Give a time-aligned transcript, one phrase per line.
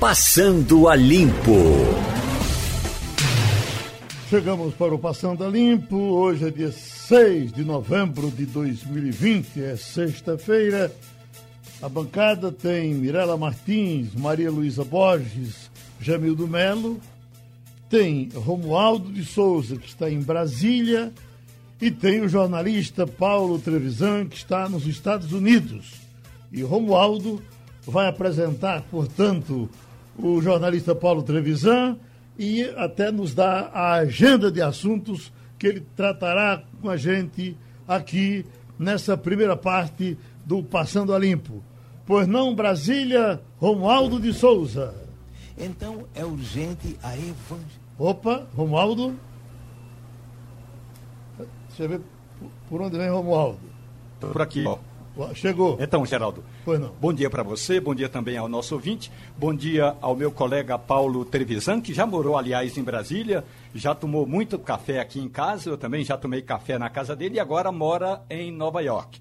[0.00, 1.56] Passando a Limpo.
[4.28, 5.96] Chegamos para o Passando a Limpo.
[5.96, 10.94] Hoje é dia 6 de novembro de 2020, é sexta-feira.
[11.80, 17.00] A bancada tem Mirela Martins, Maria Luísa Borges, Jamildo Melo,
[17.88, 21.10] tem Romualdo de Souza, que está em Brasília,
[21.80, 25.94] e tem o jornalista Paulo Trevisan, que está nos Estados Unidos.
[26.52, 27.42] E Romualdo
[27.86, 29.70] vai apresentar, portanto,
[30.18, 31.96] o jornalista Paulo Trevisan
[32.38, 37.56] e até nos dar a agenda de assuntos que ele tratará com a gente
[37.88, 38.44] aqui
[38.78, 41.62] nessa primeira parte do Passando a Limpo.
[42.04, 44.94] Pois não, Brasília, Romualdo de Souza.
[45.58, 47.86] Então é urgente a evangelização.
[47.98, 49.16] Opa, Romualdo.
[51.68, 52.00] Deixa eu ver
[52.68, 53.58] por onde vem Romualdo.
[54.20, 54.64] Por aqui.
[55.34, 55.78] Chegou.
[55.80, 56.44] Então, Geraldo.
[56.64, 56.92] Pois não.
[57.00, 60.78] Bom dia para você, bom dia também ao nosso ouvinte, bom dia ao meu colega
[60.78, 65.70] Paulo Trevisan, que já morou, aliás, em Brasília, já tomou muito café aqui em casa,
[65.70, 69.20] eu também já tomei café na casa dele e agora mora em Nova York.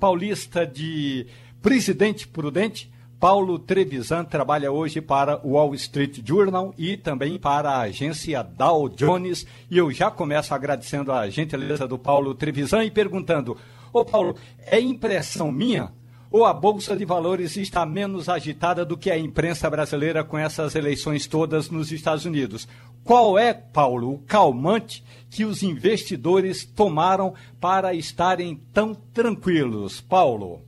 [0.00, 1.26] Paulista de
[1.60, 7.80] Presidente Prudente, Paulo Trevisan trabalha hoje para o Wall Street Journal e também para a
[7.80, 9.46] agência Dow Jones.
[9.70, 13.56] E eu já começo agradecendo a gentileza do Paulo Trevisan e perguntando:
[13.94, 14.34] Ô Paulo,
[14.66, 15.92] é impressão minha?
[16.28, 20.74] Ou a Bolsa de Valores está menos agitada do que a imprensa brasileira com essas
[20.74, 22.66] eleições todas nos Estados Unidos?
[23.04, 30.00] Qual é, Paulo, o calmante que os investidores tomaram para estarem tão tranquilos?
[30.00, 30.62] Paulo.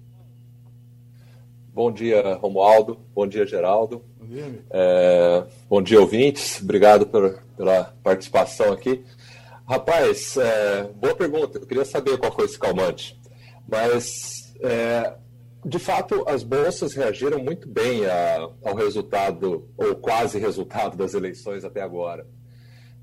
[1.74, 3.00] Bom dia, Romualdo.
[3.12, 4.04] Bom dia, Geraldo.
[4.20, 6.62] Bom dia, é, bom dia ouvintes.
[6.62, 9.04] Obrigado por, pela participação aqui.
[9.68, 11.58] Rapaz, é, boa pergunta.
[11.58, 13.20] Eu queria saber qual foi esse calmante.
[13.68, 15.16] Mas, é,
[15.64, 21.64] de fato, as bolsas reagiram muito bem a, ao resultado, ou quase resultado das eleições
[21.64, 22.28] até agora.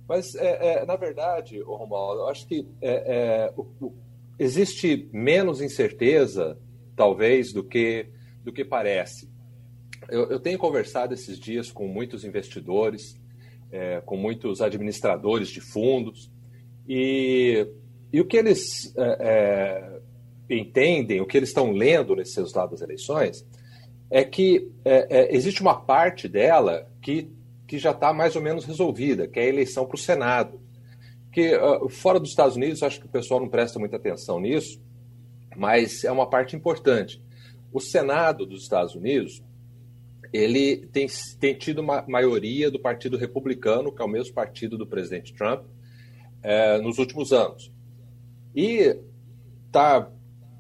[0.08, 3.94] Mas, é, é na verdade, Romualdo, eu acho que é, é, o, o,
[4.40, 6.58] existe menos incerteza,
[6.96, 8.08] talvez, do que,
[8.42, 9.30] do que parece.
[10.08, 13.22] Eu, eu tenho conversado esses dias com muitos investidores,
[14.06, 16.32] com muitos administradores de fundos,
[16.88, 17.68] e,
[18.12, 20.00] e o que eles é,
[20.50, 23.46] é, entendem, o que eles estão lendo nesses resultados das eleições,
[24.10, 27.32] é que é, é existe uma parte dela que,
[27.68, 30.62] que já está mais ou menos resolvida, que é a eleição para o Senado.
[31.32, 34.80] Que uh, fora dos Estados Unidos, acho que o pessoal não presta muita atenção nisso,
[35.56, 37.22] mas é uma parte importante.
[37.72, 39.42] O Senado dos Estados Unidos
[40.32, 41.08] ele tem,
[41.40, 45.66] tem tido uma maioria do Partido Republicano, que é o mesmo partido do presidente Trump,
[46.44, 47.72] é, nos últimos anos.
[48.54, 49.00] E
[49.66, 50.12] está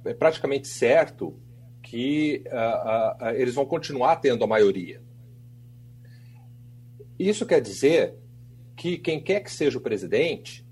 [0.05, 1.39] é praticamente certo
[1.81, 5.01] que uh, uh, eles vão continuar tendo a maioria.
[7.17, 8.15] Isso quer dizer
[8.75, 10.65] que quem quer que seja o presidente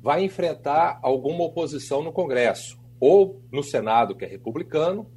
[0.00, 5.10] vai enfrentar alguma oposição no Congresso, ou no Senado, que é republicano,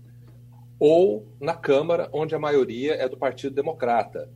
[0.79, 4.29] ou na Câmara, onde a maioria é do Partido Democrata,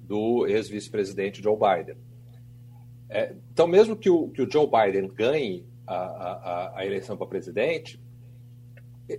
[0.00, 1.96] do ex-vice-presidente Joe Biden.
[3.08, 7.26] É, então, mesmo que o, que o Joe Biden ganhe a, a, a eleição para
[7.26, 8.00] presidente,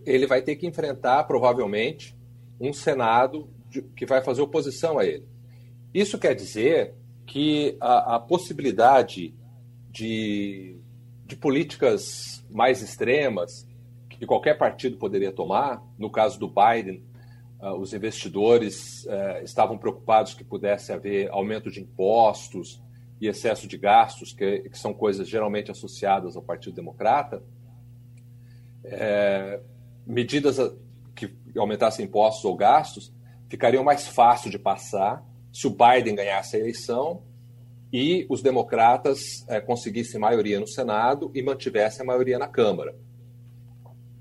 [0.06, 2.18] ele vai ter que enfrentar, provavelmente,
[2.60, 5.26] um Senado de, que vai fazer oposição a ele.
[5.94, 6.94] Isso quer dizer
[7.26, 9.34] que a, a possibilidade
[9.90, 10.78] de,
[11.26, 13.68] de políticas mais extremas
[14.10, 17.04] que qualquer partido poderia tomar, no caso do Biden,
[17.60, 22.82] uh, os investidores uh, estavam preocupados que pudesse haver aumento de impostos,
[23.20, 27.44] e excesso de gastos, que, que são coisas geralmente associadas ao Partido Democrata,
[28.84, 29.60] é,
[30.06, 30.58] medidas
[31.16, 33.14] que aumentassem impostos ou gastos
[33.50, 37.24] ficariam mais fácil de passar se o Biden ganhasse a eleição
[37.92, 42.96] e os democratas é, conseguissem maioria no Senado e mantivessem a maioria na Câmara.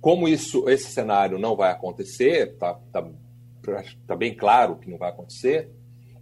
[0.01, 3.05] Como isso, esse cenário não vai acontecer, está tá,
[4.07, 5.71] tá bem claro que não vai acontecer,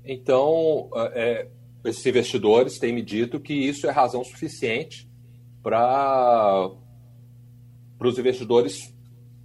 [0.05, 1.49] então é,
[1.85, 5.11] esses investidores têm me dito que isso é razão suficiente
[5.63, 6.71] para
[8.01, 8.95] os investidores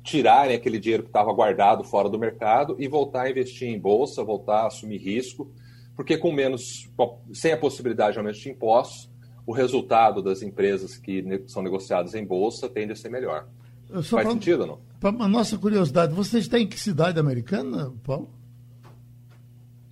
[0.04, 4.24] tirarem aquele dinheiro que estava guardado fora do mercado e voltar a investir em bolsa,
[4.24, 5.52] voltar a assumir risco,
[5.96, 6.90] porque com menos,
[7.34, 9.12] sem a possibilidade de aumento de impostos,
[9.46, 13.48] o resultado das empresas que são negociadas em bolsa tende a ser melhor.
[13.90, 14.80] Faz pra, sentido ou não?
[15.00, 18.30] Para a nossa curiosidade, você está em que cidade americana, Paulo?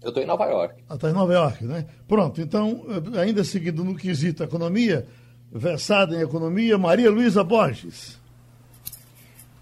[0.06, 0.84] Eu estou em Nova York.
[0.88, 1.88] Ah, está em Nova York, né?
[2.08, 2.86] Pronto, então,
[3.16, 5.08] eh, ainda seguindo no quesito economia,
[5.52, 8.20] versada em economia, Maria Luísa Borges.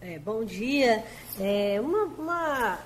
[0.02, 1.02] É, bom dia.
[1.40, 2.80] É, uma, uma,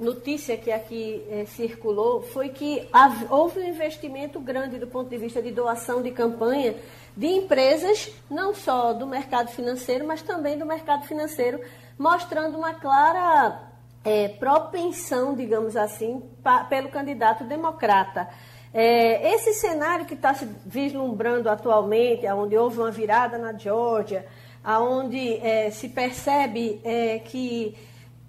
[0.00, 2.88] notícia que aqui é, circulou foi que
[3.30, 6.74] houve um investimento grande do ponto de vista de doação de campanha
[7.16, 11.60] de empresas, não só do mercado financeiro, mas também do mercado financeiro,
[11.96, 13.68] mostrando uma clara
[14.04, 18.28] é, propensão, digamos assim, pa, pelo candidato democrata.
[18.72, 24.26] É, esse cenário que está se vislumbrando atualmente, onde houve uma virada na Geórgia,
[24.64, 27.74] onde é, se percebe é, que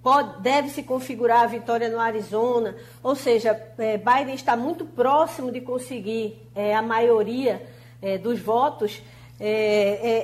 [0.02, 5.52] pode, deve se configurar a vitória no Arizona, ou seja, é, Biden está muito próximo
[5.52, 7.62] de conseguir é, a maioria
[8.02, 9.02] é, dos votos.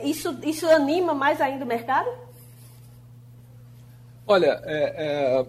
[0.03, 2.09] Isso, isso anima mais ainda o mercado?
[4.27, 5.45] Olha, é,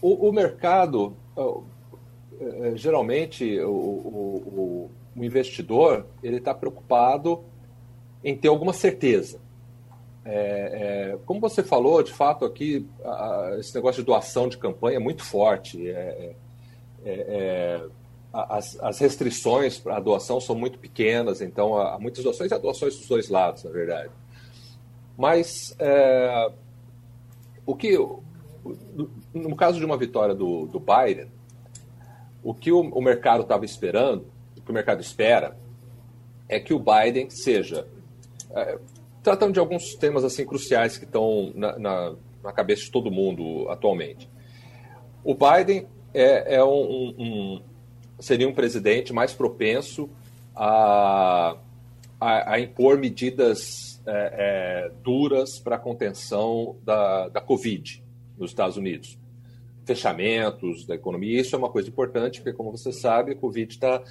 [0.00, 1.16] o, o, mercado,
[2.76, 7.44] geralmente, o, o, o investidor ele está preocupado
[8.22, 9.40] em ter alguma certeza.
[10.24, 14.96] É, é, como você falou, de fato, aqui a, esse negócio de doação de campanha
[14.96, 15.88] é muito forte.
[15.88, 16.34] É,
[17.04, 17.86] é, é
[18.30, 22.58] as, as, restrições para a doação são muito pequenas, então há muitas doações e há
[22.58, 24.10] doações dos dois lados, na verdade.
[25.18, 26.52] Mas é,
[27.66, 27.98] o que,
[29.34, 31.26] no caso de uma vitória do, do Biden,
[32.40, 34.26] o que o, o mercado estava esperando,
[34.56, 35.56] o que o mercado espera,
[36.48, 37.84] é que o Biden seja
[38.52, 38.78] é,
[39.20, 42.14] tratando de alguns temas assim cruciais que estão na, na,
[42.44, 44.30] na, cabeça de todo mundo atualmente.
[45.24, 47.62] O Biden é, é um, um,
[48.20, 50.08] seria um presidente mais propenso
[50.54, 51.56] a,
[52.20, 58.02] a, a impor medidas é, é, duras para a contenção da, da Covid
[58.38, 59.18] nos Estados Unidos.
[59.84, 64.02] Fechamentos da economia, isso é uma coisa importante, porque, como você sabe, a Covid está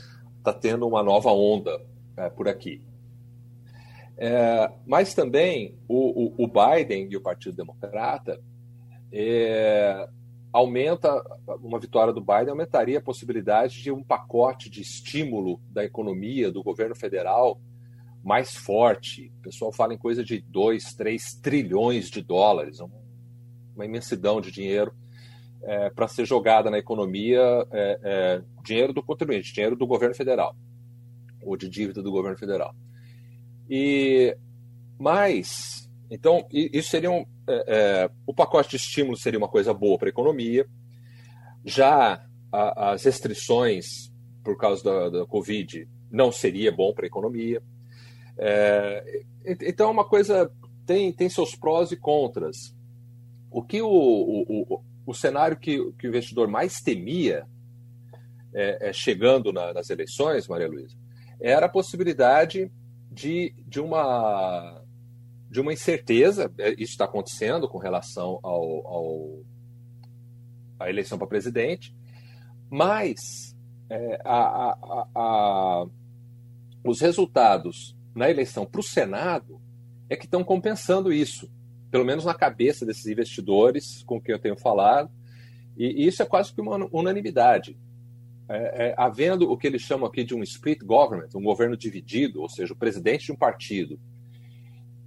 [0.43, 1.81] tá tendo uma nova onda
[2.15, 2.81] é, por aqui.
[4.17, 8.39] É, mas também o, o, o, Biden e o Partido Democrata
[9.11, 10.07] é,
[10.51, 11.23] aumenta
[11.61, 16.63] uma vitória do Biden aumentaria a possibilidade de um pacote de estímulo da economia do
[16.63, 17.59] governo federal
[18.27, 19.31] mais forte.
[19.39, 22.81] O pessoal fala em coisa de 2, 3 trilhões de dólares,
[23.73, 24.93] uma imensidão de dinheiro
[25.63, 27.39] é, para ser jogada na economia,
[27.71, 30.57] é, é, dinheiro do contribuinte, dinheiro do governo federal,
[31.41, 32.75] ou de dívida do governo federal.
[33.69, 34.35] E
[34.99, 39.97] mais, então isso seria um, é, é, o pacote de estímulo seria uma coisa boa
[39.97, 40.67] para a economia.
[41.63, 44.11] Já a, as restrições
[44.43, 47.63] por causa da, da Covid não seria bom para a economia.
[48.39, 50.51] É, então, é uma coisa
[50.85, 52.73] tem, tem seus prós e contras.
[53.51, 57.45] O que o, o, o, o cenário que, que o investidor mais temia
[58.53, 60.95] é, é, chegando na, nas eleições, Maria Luísa,
[61.39, 62.71] era a possibilidade
[63.11, 64.81] de, de, uma,
[65.49, 69.45] de uma incerteza, é, isso está acontecendo com relação ao, ao
[70.79, 71.95] à eleição para presidente,
[72.69, 73.55] mas
[73.89, 75.85] é, a, a, a,
[76.83, 79.61] os resultados na eleição para o Senado
[80.09, 81.49] é que estão compensando isso,
[81.91, 85.11] pelo menos na cabeça desses investidores com quem eu tenho falado,
[85.77, 87.77] e, e isso é quase que uma unanimidade.
[88.49, 92.41] É, é, havendo o que eles chamam aqui de um split government, um governo dividido,
[92.41, 93.99] ou seja, o presidente de um partido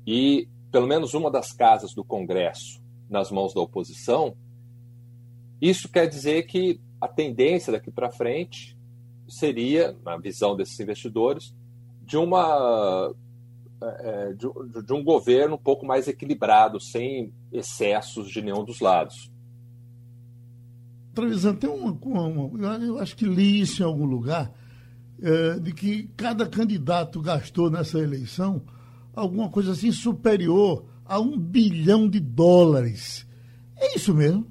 [0.07, 4.37] e pelo menos uma das casas do Congresso nas mãos da oposição,
[5.61, 8.79] isso quer dizer que a tendência daqui para frente
[9.27, 11.55] seria, na visão desses investidores,
[12.11, 13.15] de uma
[13.81, 14.47] é, é, de,
[14.85, 19.31] de, um governo um pouco mais equilibrado, sem excessos de nenhum dos lados.
[21.15, 24.53] Trevisan, tem uma, uma, Eu acho que li isso em algum lugar,
[25.23, 28.61] é, de que cada candidato gastou nessa eleição
[29.15, 33.25] alguma coisa assim superior a um bilhão de dólares.
[33.77, 34.47] É isso mesmo?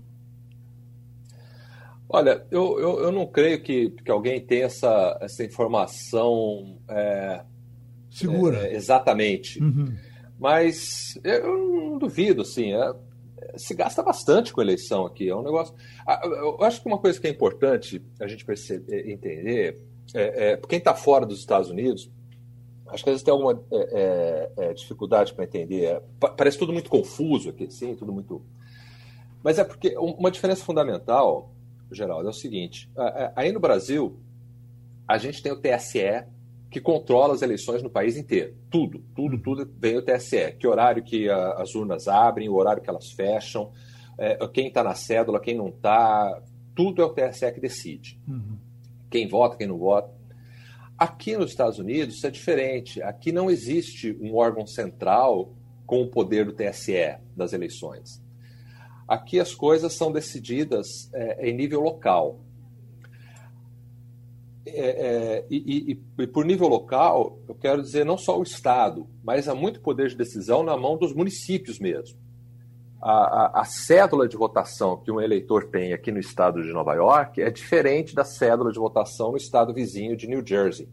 [2.12, 7.44] Olha, eu, eu, eu não creio que, que alguém tenha essa, essa informação é,
[8.10, 8.68] segura.
[8.68, 9.62] É, exatamente.
[9.62, 9.96] Uhum.
[10.40, 12.74] Mas eu não duvido, assim.
[12.74, 12.94] É,
[13.58, 15.30] se gasta bastante com eleição aqui.
[15.30, 15.76] É um negócio.
[16.08, 19.80] Ah, eu acho que uma coisa que é importante a gente perceber, entender,
[20.16, 22.10] é, é quem está fora dos Estados Unidos,
[22.88, 25.86] acho que às vezes tem alguma é, é, é dificuldade para entender.
[25.86, 26.02] É,
[26.36, 28.42] parece tudo muito confuso aqui, sim, tudo muito.
[29.44, 31.54] Mas é porque uma diferença fundamental,
[31.92, 32.90] Geraldo, é o seguinte:
[33.36, 34.20] aí no Brasil,
[35.08, 36.26] a gente tem o TSE,
[36.70, 38.56] que controla as eleições no país inteiro.
[38.70, 40.54] Tudo, tudo, tudo vem o TSE.
[40.60, 43.72] Que horário que a, as urnas abrem, o horário que elas fecham,
[44.18, 46.42] é, quem está na cédula, quem não está,
[46.76, 48.20] tudo é o TSE que decide.
[48.28, 48.58] Uhum.
[49.10, 50.14] Quem vota, quem não vota.
[50.98, 53.02] Aqui nos Estados Unidos isso é diferente.
[53.02, 55.56] Aqui não existe um órgão central
[55.86, 58.22] com o poder do TSE das eleições.
[59.10, 62.42] Aqui as coisas são decididas é, em nível local.
[64.64, 65.58] É, é, e,
[65.92, 69.82] e, e, por nível local, eu quero dizer não só o Estado, mas há muito
[69.82, 72.20] poder de decisão na mão dos municípios mesmo.
[73.02, 76.94] A, a, a, cédula de votação que um eleitor tem aqui no estado de Nova
[76.94, 80.88] York é diferente da cédula de votação no estado vizinho de New Jersey.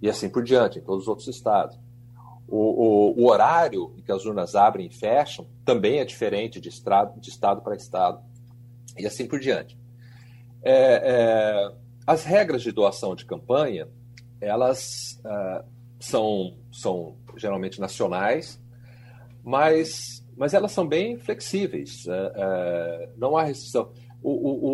[0.00, 1.76] E assim por diante, em todos os outros estados.
[2.50, 6.68] O, o, o horário em que as urnas abrem e fecham também é diferente de,
[6.68, 8.20] estrado, de estado para estado,
[8.98, 9.78] e assim por diante.
[10.62, 10.72] É,
[11.04, 11.72] é,
[12.06, 13.88] as regras de doação de campanha,
[14.40, 15.64] elas uh,
[16.00, 18.60] são, são geralmente nacionais,
[19.44, 22.04] mas, mas elas são bem flexíveis.
[22.06, 23.92] Uh, uh, não há restrição.
[24.20, 24.66] O, o,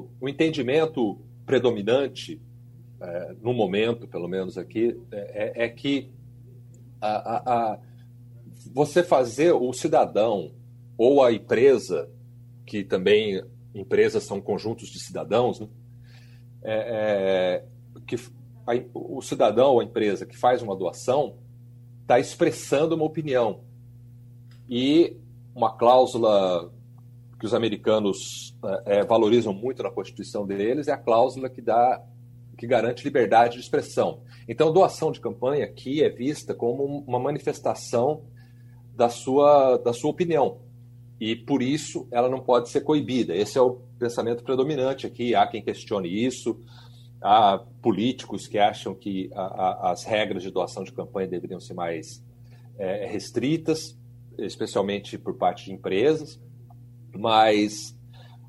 [0.00, 2.40] o, o entendimento predominante,
[3.40, 6.10] no momento, pelo menos aqui, é, é que
[7.00, 7.78] a, a,
[8.72, 10.52] você fazer o cidadão
[10.96, 12.10] ou a empresa,
[12.64, 13.42] que também
[13.74, 15.68] empresas são conjuntos de cidadãos, né?
[16.62, 18.16] é, é, que
[18.66, 21.36] a, o cidadão ou a empresa que faz uma doação
[22.02, 23.60] está expressando uma opinião.
[24.68, 25.16] E
[25.54, 26.72] uma cláusula
[27.38, 32.02] que os americanos é, é, valorizam muito na Constituição deles é a cláusula que dá
[32.56, 34.22] que garante liberdade de expressão.
[34.48, 38.24] Então, doação de campanha aqui é vista como uma manifestação
[38.94, 40.60] da sua, da sua opinião.
[41.20, 43.34] E por isso ela não pode ser coibida.
[43.34, 45.34] Esse é o pensamento predominante aqui.
[45.34, 46.60] Há quem questione isso,
[47.20, 51.74] há políticos que acham que a, a, as regras de doação de campanha deveriam ser
[51.74, 52.24] mais
[52.78, 53.98] é, restritas,
[54.38, 56.40] especialmente por parte de empresas.
[57.14, 57.96] Mas,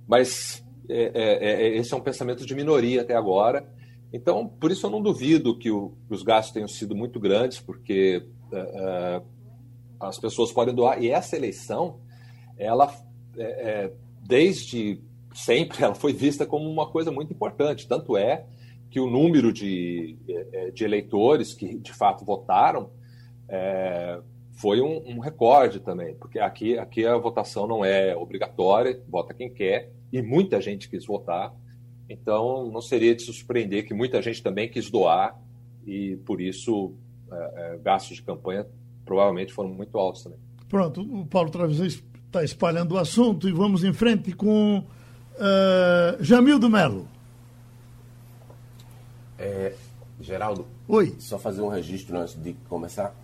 [0.07, 3.76] mas é, é, é esse é um pensamento de minoria até agora
[4.11, 7.59] então, por isso eu não duvido que, o, que os gastos tenham sido muito grandes,
[7.59, 9.25] porque uh,
[9.99, 11.01] as pessoas podem doar.
[11.01, 11.99] E essa eleição,
[12.57, 12.93] ela,
[13.37, 15.01] é, é, desde
[15.33, 17.87] sempre, ela foi vista como uma coisa muito importante.
[17.87, 18.45] Tanto é
[18.89, 20.17] que o número de,
[20.73, 22.89] de eleitores que de fato votaram
[23.49, 24.19] é,
[24.53, 29.53] foi um, um, recorde também, porque aqui, aqui a votação não é obrigatória, vota quem
[29.53, 31.53] quer, e muita gente quis votar.
[32.09, 35.37] Então, não seria de se surpreender que muita gente também quis doar
[35.85, 36.93] e, por isso,
[37.31, 38.65] é, é, gastos de campanha
[39.05, 40.39] provavelmente foram muito altos também.
[40.69, 46.69] Pronto, o Paulo Travis está espalhando o assunto e vamos em frente com uh, Jamildo
[46.69, 47.07] Melo.
[49.39, 49.73] É,
[50.19, 50.67] Geraldo.
[50.87, 51.15] Oi.
[51.19, 53.15] Só fazer um registro antes de começar.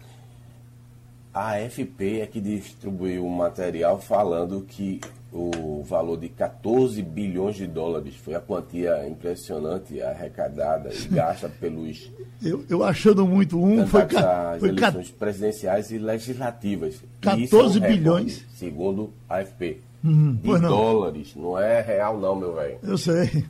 [1.34, 5.02] A AFP é que distribuiu um material falando que
[5.34, 8.16] o valor de 14 bilhões de dólares.
[8.16, 12.12] Foi a quantia impressionante arrecadada e gasta pelos.
[12.42, 15.18] Eu, eu achando muito um, foi, as foi eleições cat...
[15.18, 17.02] presidenciais e legislativas.
[17.22, 18.38] 14 e é um bilhões.
[18.38, 19.82] Recorde, segundo a AFP.
[20.06, 20.70] Hum, de não.
[20.70, 22.78] dólares, não é real, não, meu velho.
[22.84, 23.46] Eu sei.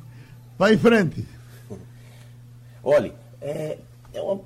[0.57, 1.27] Vai em frente.
[2.83, 3.11] Olha,
[3.41, 3.79] é,
[4.13, 4.39] é uma,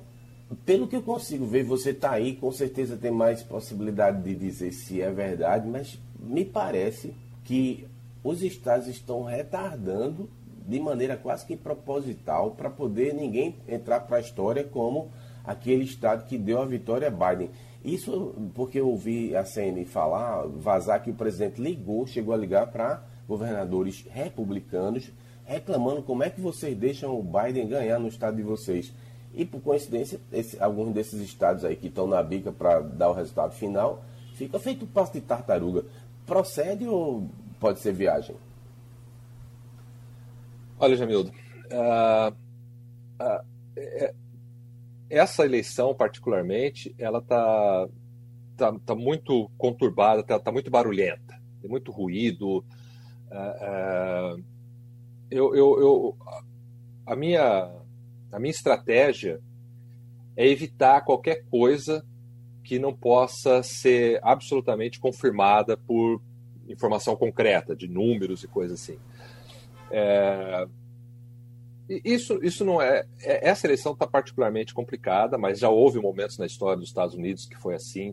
[0.64, 4.72] pelo que eu consigo ver, você está aí, com certeza tem mais possibilidade de dizer
[4.72, 7.14] se é verdade, mas me parece
[7.48, 7.88] que
[8.22, 10.28] os estados estão retardando
[10.66, 15.10] de maneira quase que proposital para poder ninguém entrar para a história como
[15.42, 17.48] aquele estado que deu a vitória a Biden.
[17.82, 22.66] Isso porque eu ouvi a CN falar, vazar que o presidente ligou, chegou a ligar
[22.66, 25.10] para governadores republicanos,
[25.46, 28.92] reclamando como é que vocês deixam o Biden ganhar no estado de vocês.
[29.32, 33.14] E por coincidência, esse, alguns desses estados aí que estão na bica para dar o
[33.14, 35.86] resultado final, fica feito passo de tartaruga
[36.28, 37.26] procede ou
[37.58, 38.36] pode ser viagem?
[40.78, 41.32] Olha, Jamildo,
[41.72, 42.32] uh,
[43.20, 43.44] uh,
[43.74, 44.14] é,
[45.08, 47.88] essa eleição particularmente, ela está
[48.56, 52.58] tá, tá muito conturbada, está tá muito barulhenta, tem muito ruído.
[53.30, 54.44] Uh,
[55.30, 56.16] eu, eu, eu,
[57.06, 57.72] a, minha,
[58.30, 59.40] a minha estratégia
[60.36, 62.04] é evitar qualquer coisa
[62.68, 66.20] que não possa ser absolutamente confirmada por
[66.68, 68.98] informação concreta, de números e coisas assim.
[69.90, 70.68] É,
[71.88, 76.44] isso, isso não é, é Essa eleição está particularmente complicada, mas já houve momentos na
[76.44, 78.10] história dos Estados Unidos que foi assim.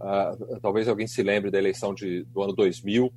[0.00, 3.12] Uh, talvez alguém se lembre da eleição de, do ano 2000,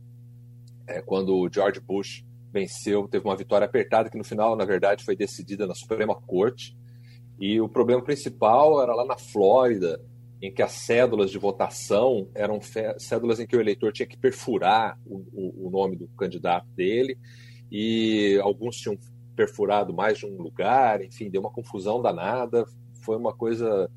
[0.88, 5.06] é, quando o George Bush venceu, teve uma vitória apertada que no final, na verdade,
[5.06, 6.76] foi decidida na Suprema Corte.
[7.40, 10.02] E o problema principal era lá na Flórida,
[10.44, 12.60] em que as cédulas de votação eram
[12.98, 17.18] cédulas em que o eleitor tinha que perfurar o, o, o, nome do candidato dele,
[17.72, 18.98] e alguns tinham
[19.38, 22.66] perfurado mais de um lugar, enfim, deu uma confusão danada,
[23.06, 23.90] foi uma coisa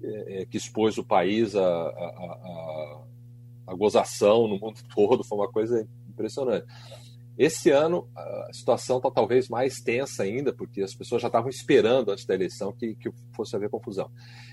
[0.00, 3.02] é, é que expôs o país a, a, a,
[3.66, 6.66] a gozação no mundo todo, foi uma coisa impressionante.
[7.40, 12.10] Esse ano a situação está talvez mais tensa ainda, porque as pessoas já estavam esperando
[12.10, 14.10] antes da eleição que, que fosse haver confusão.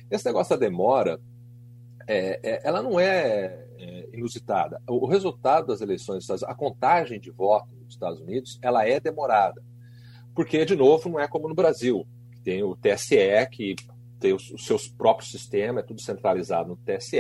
[0.10, 1.20] Esse negócio da demora,
[2.08, 4.82] é, é, ela não é, é, inusitada.
[4.88, 9.62] O, o, resultado das eleições, a contagem de votos nos Estados Unidos, ela é demorada.
[10.34, 12.08] Porque, de novo, não é como no Brasil.
[12.42, 13.76] Tem o TSE, que
[14.18, 17.18] tem os, os seus próprios sistemas, é tudo centralizado no TSE.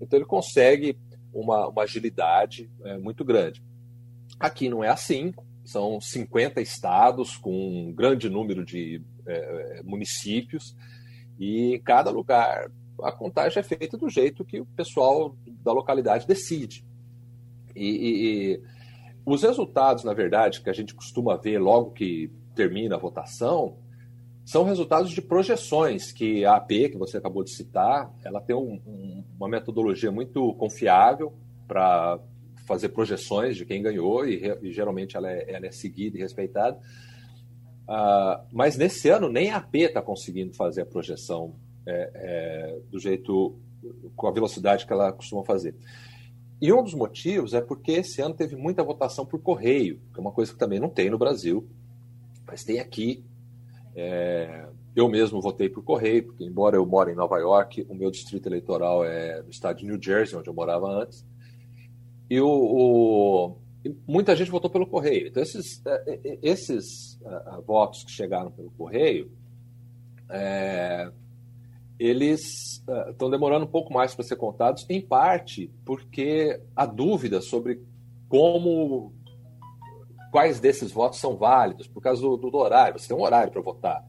[0.00, 0.96] Então, ele consegue
[1.34, 3.60] uma, uma agilidade é, muito grande.
[4.42, 5.32] Aqui não é assim,
[5.64, 10.76] são 50 estados com um grande número de é, é, municípios
[11.38, 12.68] e em cada lugar
[13.02, 16.84] a contagem é feita do jeito que o pessoal da localidade decide.
[17.74, 18.62] E, e, e,
[19.24, 23.78] os resultados, na verdade, que a gente costuma ver logo que termina a votação,
[24.44, 28.80] são resultados de projeções que a AP, que você acabou de citar, ela tem um,
[28.84, 31.32] um, uma metodologia muito confiável
[31.68, 32.18] para
[32.66, 36.78] fazer projeções de quem ganhou e, e geralmente ela é, ela é, seguida e respeitada.
[37.82, 41.54] Uh, mas nesse ano nem a AP está conseguindo fazer a projeção
[41.86, 43.56] é, é, do jeito,
[44.14, 45.74] com a velocidade que ela costuma fazer.
[46.60, 50.20] E um dos motivos é porque esse ano teve muita votação por correio, que é
[50.20, 51.66] uma coisa que também não tem no Brasil,
[52.46, 53.24] mas tem aqui.
[53.96, 58.10] É, eu mesmo votei por correio, porque embora eu more em Nova York, o meu
[58.10, 61.26] distrito eleitoral é no estado de New Jersey, onde eu morava antes.
[62.32, 63.58] E o, o
[64.08, 65.28] muita gente votou pelo correio.
[65.28, 69.30] Então, esses, é, é, esses uh, votos que chegaram pelo correio,
[70.30, 71.12] é,
[71.98, 77.42] eles estão uh, demorando um pouco mais para ser contados, em parte porque a dúvida
[77.42, 77.82] sobre
[78.30, 79.12] como
[80.30, 82.98] quais desses votos são válidos, por causa do, do horário.
[82.98, 84.02] Você tem um horário para votar.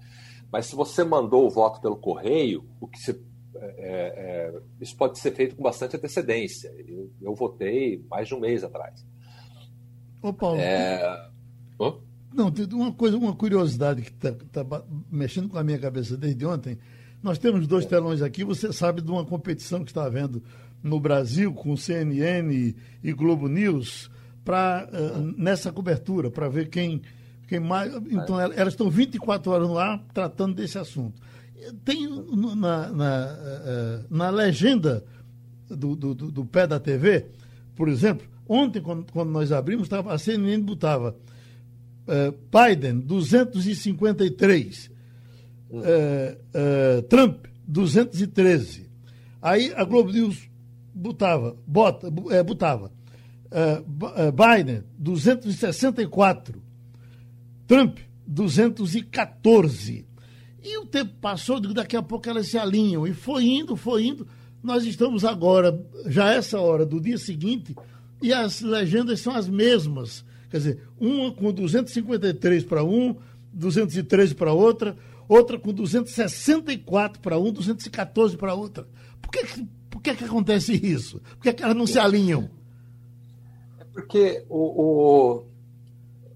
[0.50, 3.22] Mas se você mandou o voto pelo correio, o que se
[3.56, 6.70] é, é, isso pode ser feito com bastante antecedência.
[6.88, 9.06] Eu, eu votei mais de um mês atrás.
[10.22, 10.60] Ô, Paulo.
[10.60, 11.30] É...
[11.78, 11.98] Oh?
[12.34, 16.46] Não, tem uma coisa, uma curiosidade que está tá mexendo com a minha cabeça desde
[16.46, 16.80] ontem.
[17.22, 18.44] Nós temos dois telões aqui.
[18.44, 20.44] Você sabe de uma competição que está havendo
[20.82, 24.10] no Brasil com CNN e, e Globo News
[24.44, 27.02] para uh, nessa cobertura para ver quem
[27.48, 27.94] quem mais.
[28.10, 31.22] Então elas estão 24 horas no ar tratando desse assunto
[31.86, 32.08] tem
[32.56, 35.04] na, na, eh, na legenda
[35.70, 37.26] do, do, do, pé da TV,
[37.76, 41.16] por exemplo, ontem, quando, quando nós abrimos, tava, a CNN botava
[42.08, 44.92] uh, Biden, 253,
[45.70, 48.90] uh, uh, Trump, 213.
[49.42, 50.50] Aí a Globo News
[50.94, 52.92] botava, bota, é, botava
[54.34, 56.62] Biden, 264,
[57.68, 60.08] Trump, 214.
[60.64, 63.06] E o tempo passou, daqui a pouco elas se alinham.
[63.06, 64.26] E foi indo, foi indo.
[64.64, 67.76] Nós estamos agora, já essa hora do dia seguinte,
[68.22, 70.24] e as legendas são as mesmas.
[70.50, 73.16] Quer dizer, uma com 253 para um,
[73.52, 74.96] 213 para outra,
[75.28, 78.88] outra com 264 para um, 214 para outra.
[79.22, 81.20] Por que, por que, que acontece isso?
[81.20, 82.50] Por que, que elas não se alinham?
[83.80, 85.44] É porque o, o...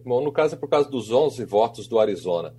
[0.06, 2.54] Bom, no caso é por causa dos 11 votos do Arizona.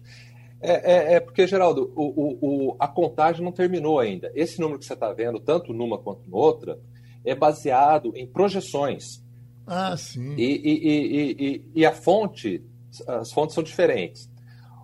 [0.61, 2.39] É, é, é, porque, Geraldo, o, o,
[2.71, 4.31] o, a contagem não terminou ainda.
[4.35, 6.79] Esse número que você está vendo, tanto numa quanto noutra,
[7.25, 9.23] é baseado em projeções.
[9.67, 10.35] Ah, sim.
[10.37, 12.63] E, e, e, e a fonte,
[13.07, 14.29] as fontes são diferentes.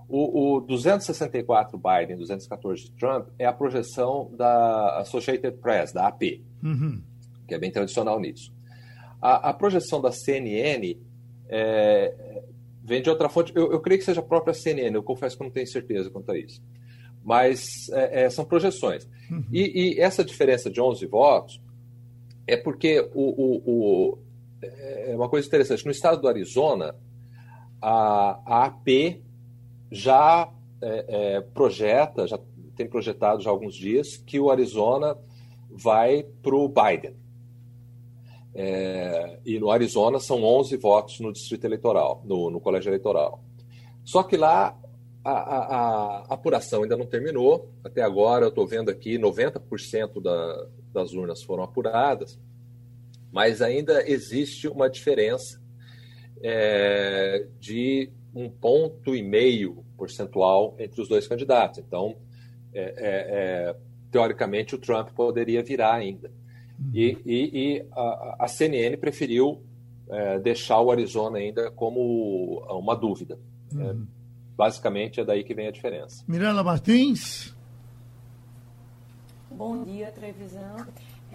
[0.08, 6.22] O, o 264 Biden, 214 Trump, é a projeção da Associated Press, da AP,
[6.62, 7.02] uhum.
[7.48, 8.52] que é bem tradicional nisso.
[9.20, 10.98] A, a projeção da CNN
[11.48, 12.42] é,
[12.84, 13.50] Vem de outra fonte.
[13.54, 16.30] Eu, eu creio que seja a própria CNN, eu confesso que não tenho certeza quanto
[16.30, 16.62] a isso.
[17.24, 19.08] Mas é, é, são projeções.
[19.30, 19.42] Uhum.
[19.50, 21.60] E, e, essa diferença de 11 votos
[22.46, 24.18] é porque o, o, o,
[24.62, 25.86] é uma coisa interessante.
[25.86, 26.94] No estado do Arizona,
[27.80, 29.22] a, a AP
[29.90, 32.38] já é, é, projeta, já
[32.76, 35.16] tem projetado já há alguns dias, que o Arizona
[35.70, 37.16] vai para o Biden.
[38.54, 43.42] É, e no Arizona são 11 votos no distrito eleitoral, no, no colégio eleitoral.
[44.04, 44.78] Só que lá
[45.24, 47.70] a, a, a, apuração ainda não terminou.
[47.82, 52.38] Até agora eu estou vendo aqui 90% da, das urnas foram apuradas,
[53.32, 55.60] mas ainda existe uma diferença
[56.42, 61.78] é, de um ponto e meio percentual entre os dois candidatos.
[61.78, 62.16] Então,
[62.72, 63.76] é, é, é
[64.10, 66.30] teoricamente, o Trump poderia virar ainda.
[66.92, 69.62] E, e, e a, a, CNN preferiu
[70.08, 73.38] é, deixar o Arizona ainda como uma dúvida.
[73.72, 73.90] É, uhum.
[73.90, 73.96] É,
[74.56, 76.24] basicamente é daí que vem a diferença.
[76.28, 77.54] Mirela Martins.
[79.50, 80.86] Bom dia, Trevisão.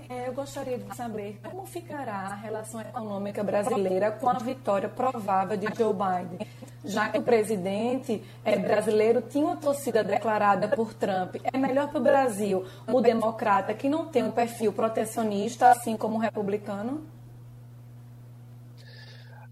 [0.09, 5.55] É, eu gostaria de saber como ficará a relação econômica brasileira com a vitória provável
[5.55, 6.47] de Joe Biden,
[6.83, 11.35] já que o presidente é, brasileiro tinha uma torcida declarada por Trump.
[11.43, 16.15] É melhor para o Brasil o democrata que não tem um perfil protecionista, assim como
[16.15, 17.05] o republicano?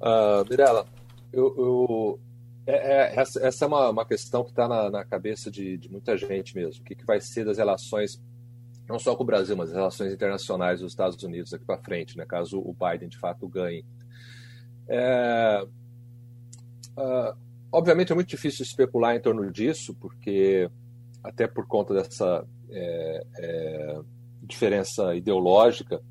[0.01, 0.87] Uh, Mirella,
[1.31, 2.19] eu, eu
[2.65, 5.89] é, é, essa, essa, é uma, uma questão que está na, na, cabeça de, de,
[5.89, 6.81] muita gente mesmo.
[6.81, 8.19] O que, que, vai ser das relações,
[8.87, 12.17] não só com o Brasil, mas as relações internacionais dos Estados Unidos aqui para frente,
[12.17, 13.85] né, caso o Biden de fato ganhe.
[14.87, 15.65] É,
[16.97, 17.37] uh,
[17.71, 20.69] obviamente é muito difícil especular em torno disso, porque
[21.23, 24.01] até por conta dessa é, é
[24.41, 26.01] diferença ideológica,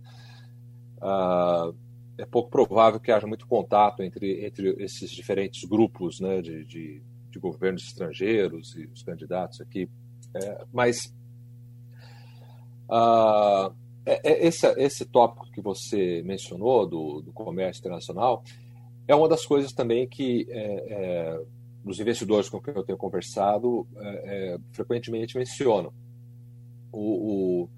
[0.99, 1.75] uh,
[2.19, 7.03] é pouco provável que haja muito contato entre, entre esses diferentes grupos né, de, de,
[7.31, 9.89] de governos estrangeiros e os candidatos aqui.
[10.35, 11.15] É, mas
[12.89, 13.75] uh,
[14.07, 18.45] é, esse, esse tópico que você mencionou do, do, comércio internacional
[19.09, 21.45] é uma das coisas também que é, é,
[21.85, 24.09] os investidores com quem eu tenho conversado é,
[24.55, 25.93] é, frequentemente mencionam.
[26.93, 27.69] O,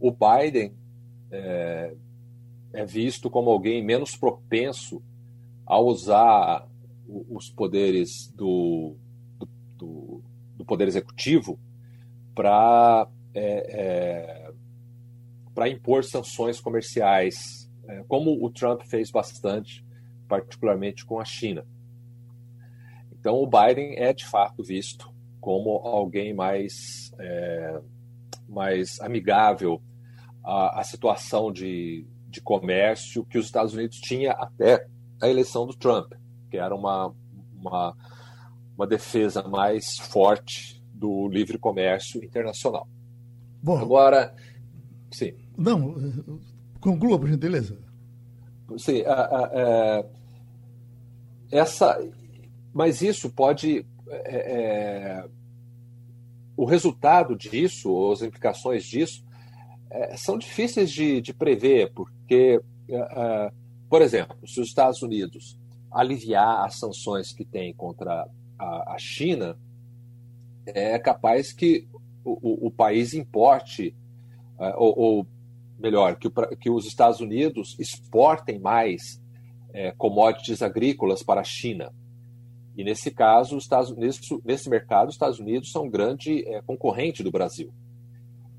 [0.00, 0.72] o, o Biden
[1.30, 1.94] é,
[2.72, 5.00] é visto como alguém menos propenso
[5.64, 6.68] a usar
[7.06, 8.96] os poderes do,
[9.38, 10.22] do, do,
[10.56, 11.58] do poder executivo
[12.34, 14.52] para é, é,
[15.54, 19.84] para impor sanções comerciais, é, como o Trump fez bastante,
[20.28, 21.66] particularmente com a China.
[23.12, 27.80] Então, o Biden é de fato visto como alguém mais, é,
[28.48, 29.82] mais amigável
[30.44, 34.86] à, à situação de, de comércio que os Estados Unidos tinha até
[35.20, 36.12] a eleição do Trump,
[36.50, 37.14] que era uma,
[37.52, 37.96] uma,
[38.76, 42.88] uma defesa mais forte do livre comércio internacional.
[43.62, 44.34] Bom, Agora,
[45.12, 45.34] sim.
[45.56, 46.40] Não,
[46.80, 47.78] conclua, por gentileza.
[48.76, 50.06] Sim, a, a, a, é,
[51.52, 51.98] essa,
[52.72, 53.86] mas isso pode.
[54.08, 55.28] É, é,
[56.56, 59.24] o resultado disso, as implicações disso,
[59.90, 63.54] é, são difíceis de, de prever, porque, uh,
[63.88, 65.58] por exemplo, se os Estados Unidos
[65.90, 69.58] aliviar as sanções que tem contra a, a China,
[70.66, 71.88] é capaz que
[72.24, 73.94] o, o, país importe,
[74.58, 75.26] uh, ou, ou,
[75.78, 76.28] melhor, que,
[76.60, 79.20] que, os Estados Unidos exportem mais
[79.70, 81.92] uh, commodities agrícolas para a China.
[82.76, 87.22] E nesse caso, os Estados, nesse, nesse mercado, os Estados Unidos são um grande concorrente
[87.22, 87.72] do Brasil.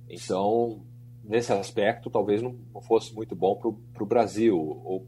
[0.08, 0.86] Então,
[1.24, 4.58] nesse aspecto, talvez não, não fosse muito bom para o Brasil.
[4.58, 5.08] Ou,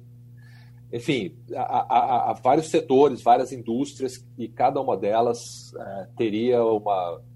[0.91, 5.39] enfim, há, há, há, vários setores, várias indústrias, e cada uma delas
[5.77, 7.34] é, teria uma é,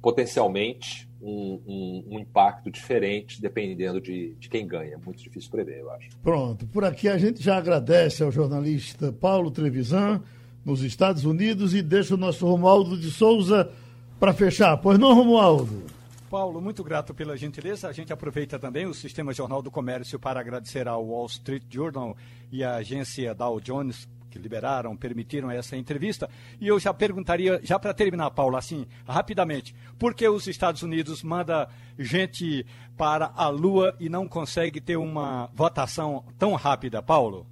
[0.00, 4.94] potencialmente um, um, um, impacto diferente dependendo de, de quem ganha.
[4.94, 6.08] É muito difícil prever, eu acho.
[6.22, 10.22] Pronto, por aqui a gente já agradece ao jornalista Paulo Trevisan,
[10.64, 13.70] nos Estados Unidos, e deixa o nosso Romualdo de Souza
[14.18, 14.76] para fechar.
[14.78, 15.84] Pois não, Romualdo?
[16.30, 17.88] Paulo, muito grato pela gentileza.
[17.88, 22.16] A gente aproveita também o Sistema Jornal do Comércio para agradecer ao Wall Street Journal
[22.50, 26.28] e à agência Dow Jones que liberaram, permitiram essa entrevista.
[26.60, 31.22] E eu já perguntaria, já para terminar, Paulo, assim, rapidamente, por que os Estados Unidos
[31.22, 32.66] manda gente
[32.96, 37.46] para a Lua e não consegue ter uma votação tão rápida, Paulo?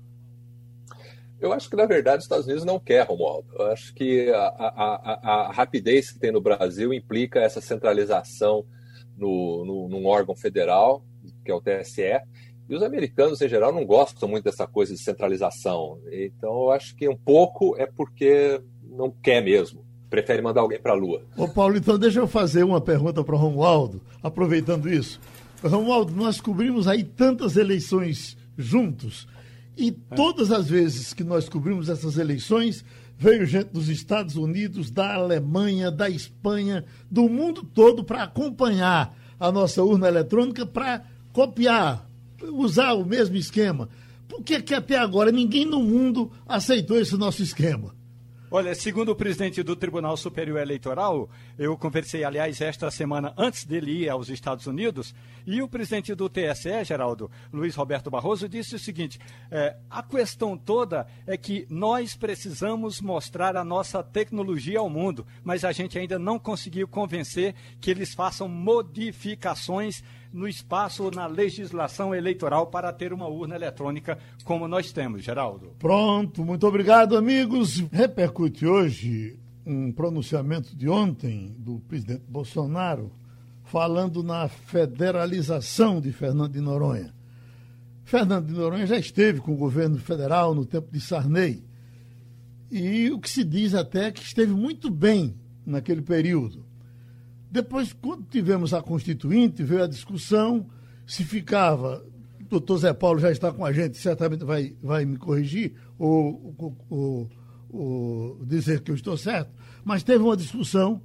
[1.41, 3.49] Eu acho que, na verdade, os Estados Unidos não quer, Romualdo.
[3.57, 8.65] Eu acho que a, a, a, a rapidez que tem no Brasil implica essa centralização
[9.17, 11.05] no, no, num órgão federal,
[11.45, 12.21] que é o TSE,
[12.69, 15.99] e os americanos, em geral, não gostam muito dessa coisa de centralização.
[16.11, 19.85] Então, eu acho que um pouco é porque não quer mesmo.
[20.09, 21.23] Prefere mandar alguém para a Lua.
[21.37, 25.21] Ô, Paulo, então deixa eu fazer uma pergunta para o Romualdo, aproveitando isso.
[25.63, 29.27] Romualdo, nós cobrimos aí tantas eleições juntos.
[29.77, 32.85] E todas as vezes que nós cobrimos essas eleições,
[33.17, 39.51] veio gente dos Estados Unidos, da Alemanha, da Espanha, do mundo todo para acompanhar a
[39.51, 42.07] nossa urna eletrônica, para copiar,
[42.51, 43.89] usar o mesmo esquema.
[44.29, 47.95] Por que, que até agora ninguém no mundo aceitou esse nosso esquema?
[48.55, 54.03] Olha, segundo o presidente do Tribunal Superior Eleitoral, eu conversei, aliás, esta semana antes dele
[54.03, 55.15] ir aos Estados Unidos,
[55.47, 59.19] e o presidente do TSE, Geraldo, Luiz Roberto Barroso, disse o seguinte:
[59.51, 65.65] é, a questão toda é que nós precisamos mostrar a nossa tecnologia ao mundo, mas
[65.65, 72.69] a gente ainda não conseguiu convencer que eles façam modificações no espaço na legislação eleitoral
[72.69, 75.75] para ter uma urna eletrônica como nós temos, Geraldo.
[75.79, 77.81] Pronto, muito obrigado, amigos.
[77.93, 83.13] Repercute hoje um pronunciamento de ontem do presidente Bolsonaro
[83.65, 87.15] falando na federalização de Fernando de Noronha.
[88.05, 91.65] Fernando de Noronha já esteve com o governo federal no tempo de Sarney.
[92.71, 96.65] E o que se diz até é que esteve muito bem naquele período.
[97.53, 100.67] Depois, quando tivemos a Constituinte, veio a discussão
[101.07, 102.03] se ficava.
[102.41, 106.55] O doutor Zé Paulo já está com a gente, certamente vai, vai me corrigir ou,
[106.57, 107.31] ou, ou,
[107.69, 109.51] ou dizer que eu estou certo,
[109.85, 111.03] mas teve uma discussão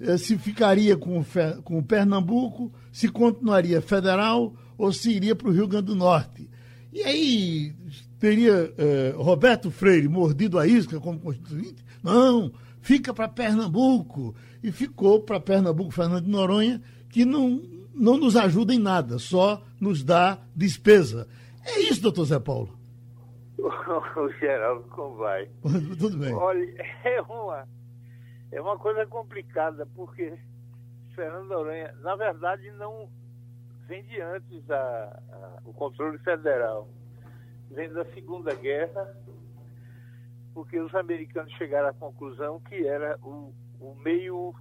[0.00, 1.22] eh, se ficaria com,
[1.62, 6.48] com Pernambuco, se continuaria federal ou se iria para o Rio Grande do Norte.
[6.94, 7.74] E aí
[8.18, 11.84] teria eh, Roberto Freire mordido a isca como constituinte?
[12.02, 14.34] Não, fica para Pernambuco.
[14.64, 17.60] E ficou para Pernambuco Fernando de Noronha, que não,
[17.94, 21.28] não nos ajuda em nada, só nos dá despesa.
[21.66, 22.70] É isso, doutor Zé Paulo.
[23.58, 25.50] o Geraldo, como vai?
[26.00, 26.32] Tudo bem.
[26.32, 26.64] Olha,
[27.04, 27.68] é uma,
[28.50, 30.32] é uma coisa complicada, porque
[31.14, 33.10] Fernando Noronha, na verdade, não
[33.86, 36.88] vem de antes a, a, o controle federal.
[37.70, 39.14] Vem da Segunda Guerra,
[40.54, 43.52] porque os americanos chegaram à conclusão que era o,
[43.84, 44.54] o meio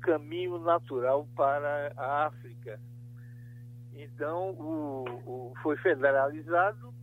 [0.00, 2.80] caminho natural para a África.
[3.92, 6.94] Então, o, o, foi federalizado,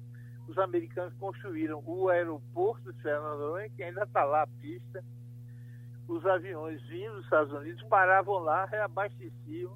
[0.48, 5.04] os americanos construíram o aeroporto de Fernando Noronha, que ainda está lá a pista.
[6.08, 9.76] Os aviões vindos dos Estados Unidos paravam lá, reabasteciam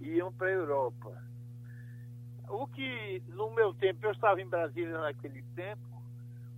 [0.00, 1.22] iam para a Europa.
[2.48, 5.93] O que, no meu tempo, eu estava em Brasília naquele tempo,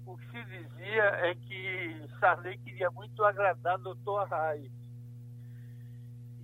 [0.06, 4.70] o que se dizia é que Sarney queria muito agradar doutor Arraes.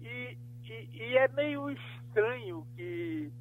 [0.00, 0.36] E,
[0.68, 3.32] e, é meio estranho que,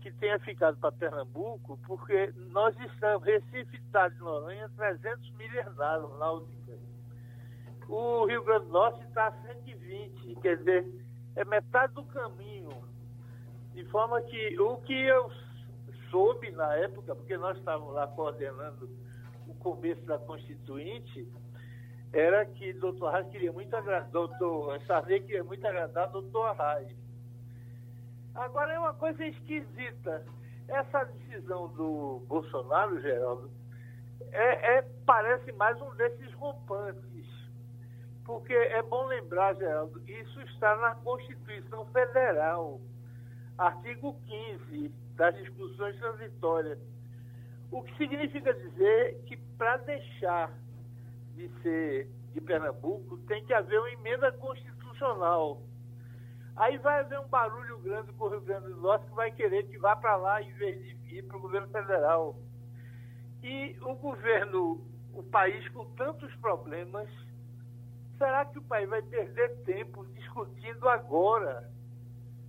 [0.00, 6.78] que tenha ficado para Pernambuco, porque nós estamos, Recife está de Noronha, 300 milhas náuticas.
[7.88, 10.86] O Rio Grande do Norte está a 120, quer dizer,
[11.34, 12.70] é metade do caminho.
[13.74, 15.30] De forma que o que eu
[16.10, 18.88] soube na época, porque nós estávamos lá coordenando
[19.56, 21.26] começo da Constituinte,
[22.12, 26.96] era que doutor Arraes queria muito agradar, doutor Sarney queria muito agradar doutor Arraes.
[28.34, 30.24] Agora é uma coisa esquisita.
[30.68, 33.50] Essa decisão do Bolsonaro, Geraldo,
[34.32, 37.16] é, é, parece mais um desses rompantes
[38.26, 42.80] porque é bom lembrar, Geraldo, isso está na Constituição Federal,
[43.56, 46.78] artigo 15 das discussões transitórias.
[47.70, 50.52] O que significa dizer que para deixar
[51.34, 55.62] de ser de Pernambuco tem que haver uma emenda constitucional.
[56.54, 59.64] Aí vai haver um barulho grande com o Rio Grande do Norte que vai querer
[59.64, 62.36] que vá para lá em vez de ir para o governo federal.
[63.42, 67.08] E o governo, o país com tantos problemas,
[68.18, 71.70] Será que o país vai perder tempo discutindo agora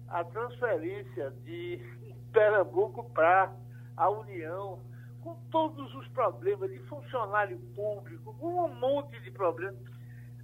[0.08, 1.82] a transferência de
[2.32, 3.54] Pernambuco para
[3.98, 4.80] a União,
[5.28, 9.80] com todos os problemas de funcionário público, com um monte de problemas?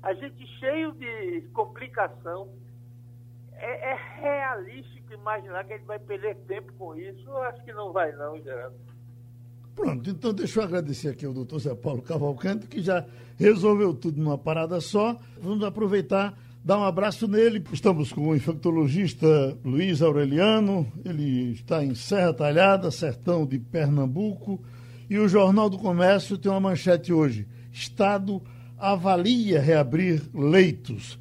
[0.01, 2.49] A gente cheio de complicação.
[3.53, 7.23] É, é realístico imaginar que a gente vai perder tempo com isso?
[7.25, 8.75] Eu acho que não vai não, Geraldo.
[9.73, 13.05] Pronto, então deixa eu agradecer aqui ao doutor Zé Paulo Cavalcante, que já
[13.37, 15.17] resolveu tudo numa parada só.
[15.41, 17.63] Vamos aproveitar, dar um abraço nele.
[17.71, 24.61] Estamos com o infectologista Luiz Aureliano, ele está em Serra Talhada, sertão de Pernambuco.
[25.13, 28.41] E o Jornal do Comércio tem uma manchete hoje: Estado
[28.79, 31.19] avalia reabrir leitos.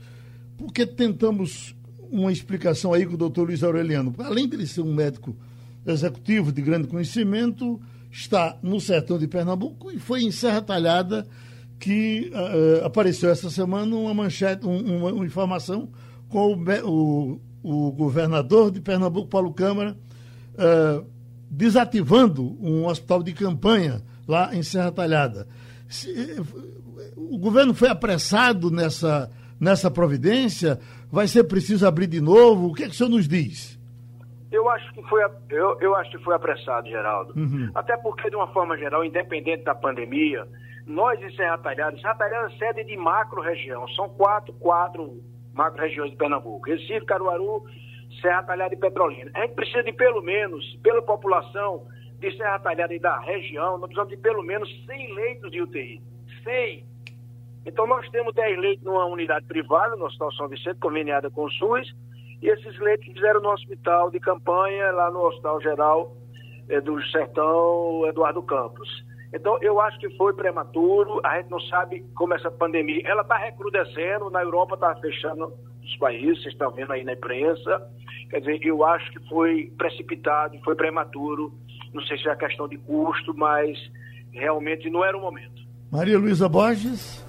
[0.56, 1.76] Porque tentamos
[2.10, 4.14] uma explicação aí com o doutor Luiz Aureliano.
[4.20, 5.36] Além de ele ser um médico
[5.86, 7.78] executivo de grande conhecimento,
[8.10, 11.26] está no sertão de Pernambuco e foi em Serra Talhada
[11.78, 15.90] que uh, apareceu essa semana uma manchete, um, uma, uma, informação
[16.30, 19.94] com o, o, o, governador de Pernambuco, Paulo Câmara,
[20.54, 21.04] uh,
[21.52, 25.46] desativando um hospital de campanha lá em Serra Talhada.
[25.86, 26.10] Se,
[27.14, 30.80] o governo foi apressado nessa, nessa providência?
[31.10, 32.68] Vai ser preciso abrir de novo?
[32.68, 33.78] O que, é que o senhor nos diz?
[34.50, 37.34] Eu acho que foi, eu, eu acho que foi apressado, Geraldo.
[37.36, 37.70] Uhum.
[37.74, 40.46] Até porque, de uma forma geral, independente da pandemia,
[40.86, 43.86] nós em Serra Talhada, Serra Talhada é sede de macro-região.
[43.88, 46.66] São quatro, quatro macro-regiões de Pernambuco.
[46.66, 47.64] Recife, Caruaru,
[48.20, 49.30] Serra Talhada e Petrolina.
[49.34, 51.86] A gente precisa de pelo menos, pela população
[52.18, 56.02] de Serra Talhada e da região, nós precisamos de pelo menos 100 leitos de UTI.
[56.44, 56.84] 100.
[57.66, 61.50] Então nós temos 10 leitos numa unidade privada, no Hospital São Vicente, conveniada com o
[61.50, 61.94] SUS,
[62.40, 66.16] e esses leitos fizeram no hospital de campanha, lá no Hospital Geral
[66.68, 69.04] é, do Sertão Eduardo Campos.
[69.32, 73.36] Então, eu acho que foi prematuro, a gente não sabe como essa pandemia, ela está
[73.36, 77.90] recrudescendo, na Europa está fechando os países, vocês estão vendo aí na imprensa,
[78.30, 81.52] quer dizer, eu acho que foi precipitado, foi prematuro,
[81.92, 83.78] não sei se é questão de custo, mas
[84.32, 85.62] realmente não era o momento.
[85.90, 87.22] Maria Luísa Borges.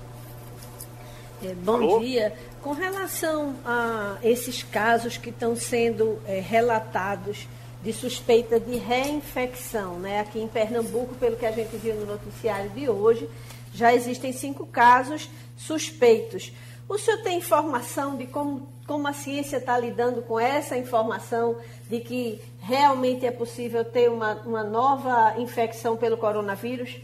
[1.44, 2.00] É, bom Alô?
[2.00, 2.34] dia.
[2.62, 7.46] Com relação a esses casos que estão sendo é, relatados
[7.84, 10.22] de suspeita de reinfecção, né?
[10.22, 13.30] Aqui em Pernambuco, pelo que a gente viu no noticiário de hoje,
[13.74, 16.54] já existem cinco casos suspeitos.
[16.88, 21.58] O senhor tem informação de como, como a ciência está lidando com essa informação
[21.90, 27.02] de que realmente é possível ter uma, uma nova infecção pelo coronavírus?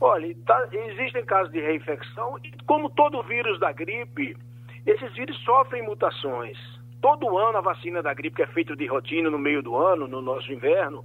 [0.00, 4.36] Olha, tá, existem casos de reinfecção e, como todo vírus da gripe,
[4.84, 6.58] esses vírus sofrem mutações.
[7.00, 10.06] Todo ano a vacina da gripe, que é feita de rotina no meio do ano,
[10.06, 11.04] no nosso inverno,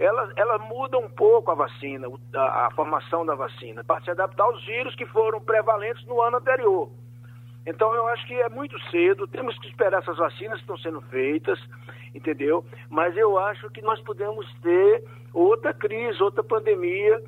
[0.00, 4.44] ela, ela muda um pouco a vacina, a, a formação da vacina, para se adaptar
[4.44, 6.90] aos vírus que foram prevalentes no ano anterior.
[7.66, 11.02] Então eu acho que é muito cedo, temos que esperar essas vacinas que estão sendo
[11.02, 11.60] feitas,
[12.14, 12.64] entendeu?
[12.88, 17.22] Mas eu acho que nós podemos ter outra crise, outra pandemia.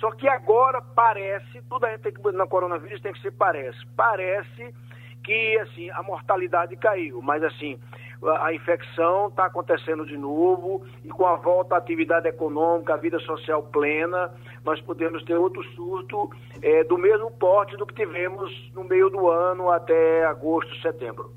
[0.00, 3.78] Só que agora parece, tudo a gente tem que, na coronavírus tem que ser parece.
[3.96, 4.74] Parece
[5.22, 7.78] que assim a mortalidade caiu, mas assim
[8.26, 13.18] a infecção está acontecendo de novo e com a volta à atividade econômica, à vida
[13.20, 14.30] social plena,
[14.64, 19.28] nós podemos ter outro surto é, do mesmo porte do que tivemos no meio do
[19.28, 21.32] ano até agosto, setembro.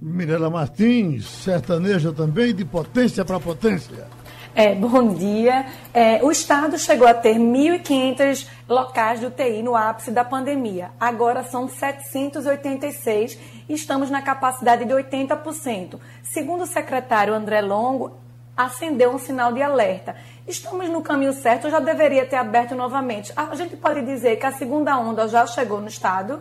[0.00, 4.06] Mirela Martins, sertaneja também, de potência para potência.
[4.54, 5.66] É, bom dia.
[5.92, 10.90] É, o Estado chegou a ter 1.500 locais de UTI no ápice da pandemia.
[10.98, 16.00] Agora são 786 e estamos na capacidade de 80%.
[16.22, 18.18] Segundo o secretário André Longo,
[18.56, 20.16] acendeu um sinal de alerta.
[20.46, 23.32] Estamos no caminho certo já deveria ter aberto novamente?
[23.36, 26.40] A gente pode dizer que a segunda onda já chegou no Estado?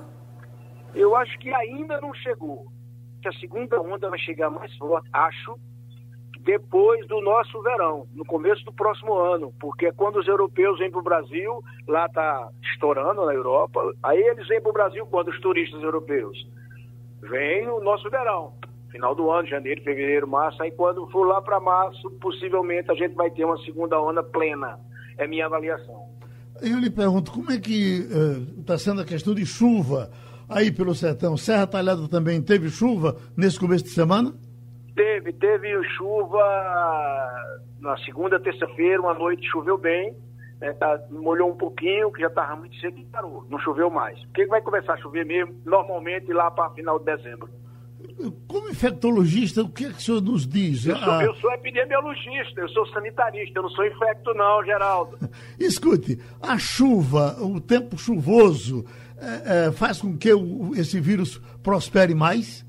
[0.95, 2.65] Eu acho que ainda não chegou.
[3.25, 5.59] A segunda onda vai chegar mais forte, acho,
[6.47, 11.01] depois do nosso verão, no começo do próximo ano, porque quando os europeus vêm para
[11.01, 15.39] o Brasil, lá está estourando na Europa, aí eles vêm para o Brasil quando os
[15.41, 16.37] turistas europeus.
[17.21, 18.53] Vem o nosso verão,
[18.91, 23.15] final do ano, janeiro, fevereiro, março, aí quando for lá para março, possivelmente a gente
[23.15, 24.79] vai ter uma segunda onda plena,
[25.17, 26.07] é minha avaliação.
[26.61, 28.07] Eu lhe pergunto, como é que
[28.59, 30.09] está uh, sendo a questão de chuva
[30.49, 31.37] aí pelo sertão?
[31.37, 34.33] Serra Talhada também teve chuva nesse começo de semana?
[34.95, 36.43] Teve, teve chuva
[37.79, 40.15] na segunda, terça-feira, uma noite choveu bem,
[40.59, 44.19] né, tá, molhou um pouquinho, que já estava muito seco e parou, não choveu mais.
[44.25, 47.49] Porque vai começar a chover mesmo, normalmente lá para final de dezembro.
[48.47, 50.85] Como infectologista, o que, é que o senhor nos diz?
[50.85, 51.23] Eu sou, ah...
[51.23, 55.17] eu sou epidemiologista, eu sou sanitarista, eu não sou infecto não, Geraldo.
[55.59, 58.85] Escute, a chuva, o tempo chuvoso,
[59.19, 62.65] é, é, faz com que o, esse vírus prospere mais?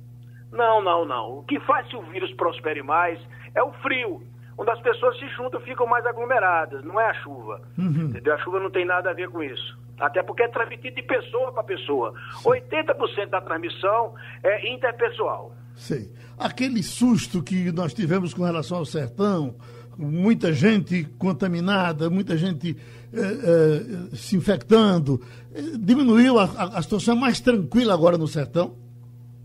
[0.53, 1.39] Não, não, não.
[1.39, 3.19] O que faz que o vírus prospere mais
[3.55, 4.23] é o frio,
[4.59, 7.63] onde as pessoas se juntam ficam mais aglomeradas, não é a chuva.
[7.79, 8.09] Uhum.
[8.09, 8.35] Entendeu?
[8.35, 9.79] A chuva não tem nada a ver com isso.
[9.99, 12.13] Até porque é transmitido de pessoa para pessoa.
[12.43, 12.51] Sim.
[12.51, 15.53] 80% da transmissão é interpessoal.
[15.75, 16.13] Sim.
[16.37, 19.57] Aquele susto que nós tivemos com relação ao sertão,
[19.97, 22.77] muita gente contaminada, muita gente
[23.13, 25.21] eh, eh, se infectando,
[25.53, 28.77] eh, diminuiu a, a, a situação é mais tranquila agora no sertão?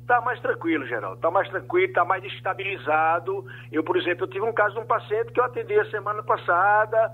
[0.03, 1.15] Está mais tranquilo, Geraldo.
[1.15, 3.45] Está mais tranquilo, está mais estabilizado.
[3.71, 6.21] Eu, por exemplo, eu tive um caso de um paciente que eu atendi a semana
[6.21, 7.13] passada,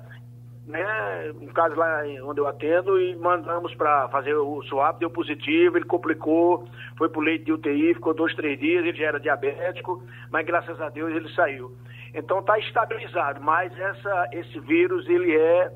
[0.65, 1.31] né?
[1.39, 5.85] Um caso lá onde eu atendo e mandamos para fazer o swab, deu positivo, ele
[5.85, 10.03] complicou, foi para o leite de UTI, ficou dois, três dias, ele já era diabético,
[10.31, 11.71] mas graças a Deus ele saiu.
[12.15, 15.71] Então está estabilizado, mas essa, esse vírus ele é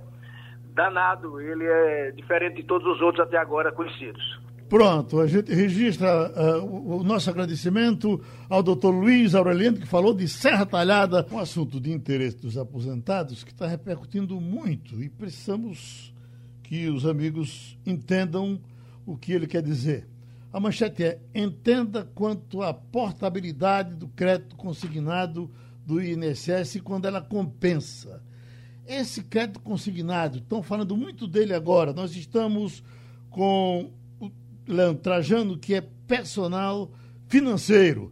[0.74, 4.42] danado, ele é diferente de todos os outros até agora conhecidos.
[4.74, 10.16] Pronto, a gente registra uh, o, o, nosso agradecimento ao doutor Luiz Aureliano, que falou
[10.16, 16.12] de Serra Talhada, um assunto de interesse dos aposentados que está repercutindo muito e precisamos
[16.64, 18.60] que os amigos entendam
[19.06, 20.08] o que ele quer dizer.
[20.52, 25.52] A manchete é: entenda quanto à portabilidade do crédito consignado
[25.86, 28.24] do INSS quando ela compensa.
[28.88, 31.94] Esse crédito consignado, estão falando muito dele agora.
[31.94, 32.84] Nós estamos
[33.30, 33.92] com
[34.68, 36.92] Leandro Trajano, que é personal
[37.28, 38.12] financeiro.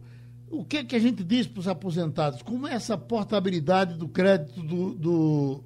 [0.50, 2.42] O que é que a gente diz para os aposentados?
[2.42, 5.64] Como é essa portabilidade do crédito do, do,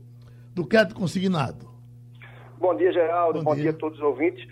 [0.55, 1.67] do crédito consignado?
[2.59, 3.41] Bom dia, Geraldo.
[3.41, 3.65] Bom, Bom dia.
[3.65, 3.71] dia.
[3.73, 4.47] a todos os ouvintes.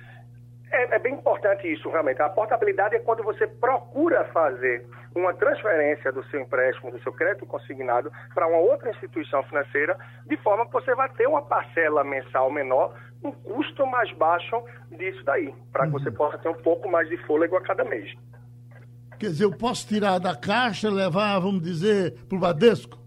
[0.74, 2.20] É, é, bem importante isso, realmente.
[2.20, 7.46] A portabilidade é quando você procura fazer uma transferência do seu empréstimo, do seu crédito
[7.46, 9.96] consignado, para uma outra instituição financeira,
[10.26, 14.60] de forma que você vai ter uma parcela mensal menor, um custo mais baixo
[14.90, 16.16] disso daí, para que você uhum.
[16.16, 18.12] possa ter um pouco mais de fôlego a cada mês.
[19.16, 23.03] Quer dizer, eu posso tirar da caixa, levar, vamos dizer, para o Badesco?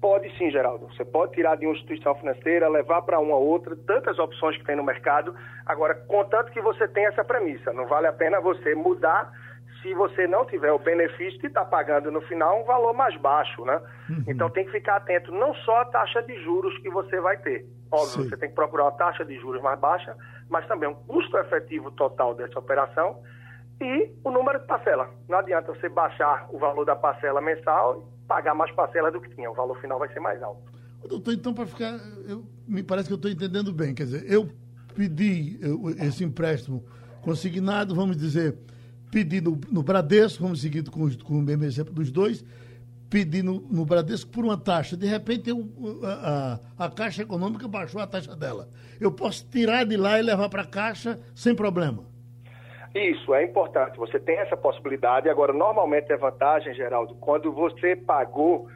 [0.00, 0.86] Pode sim, Geraldo.
[0.86, 4.76] Você pode tirar de uma instituição financeira, levar para uma outra, tantas opções que tem
[4.76, 5.34] no mercado.
[5.66, 9.32] Agora, contanto que você tenha essa premissa, não vale a pena você mudar
[9.82, 13.16] se você não tiver o benefício de estar tá pagando no final um valor mais
[13.16, 13.80] baixo, né?
[14.08, 14.24] Uhum.
[14.28, 17.64] Então tem que ficar atento não só à taxa de juros que você vai ter.
[17.90, 18.28] Óbvio, Sim.
[18.28, 20.16] você tem que procurar uma taxa de juros mais baixa,
[20.48, 23.20] mas também um custo efetivo total dessa operação
[23.80, 25.10] e o número de parcela.
[25.28, 29.50] Não adianta você baixar o valor da parcela mensal pagar mais parcela do que tinha.
[29.50, 30.60] O valor final vai ser mais alto.
[31.08, 31.98] Doutor, então, para ficar.
[32.28, 33.94] Eu, me parece que eu estou entendendo bem.
[33.94, 34.50] Quer dizer, eu
[34.94, 36.84] pedi eu, esse empréstimo
[37.22, 38.56] consignado, vamos dizer,
[39.10, 42.44] pedi no, no Bradesco, vamos seguir com, com o mesmo exemplo dos dois,
[43.08, 44.96] pedi no, no Bradesco por uma taxa.
[44.96, 45.68] De repente, eu,
[46.02, 48.68] a, a, a Caixa Econômica baixou a taxa dela.
[49.00, 52.04] Eu posso tirar de lá e levar para a Caixa sem problema.
[52.94, 53.98] Isso, é importante.
[53.98, 55.28] Você tem essa possibilidade.
[55.28, 58.68] Agora, normalmente é vantagem, Geraldo, quando você pagou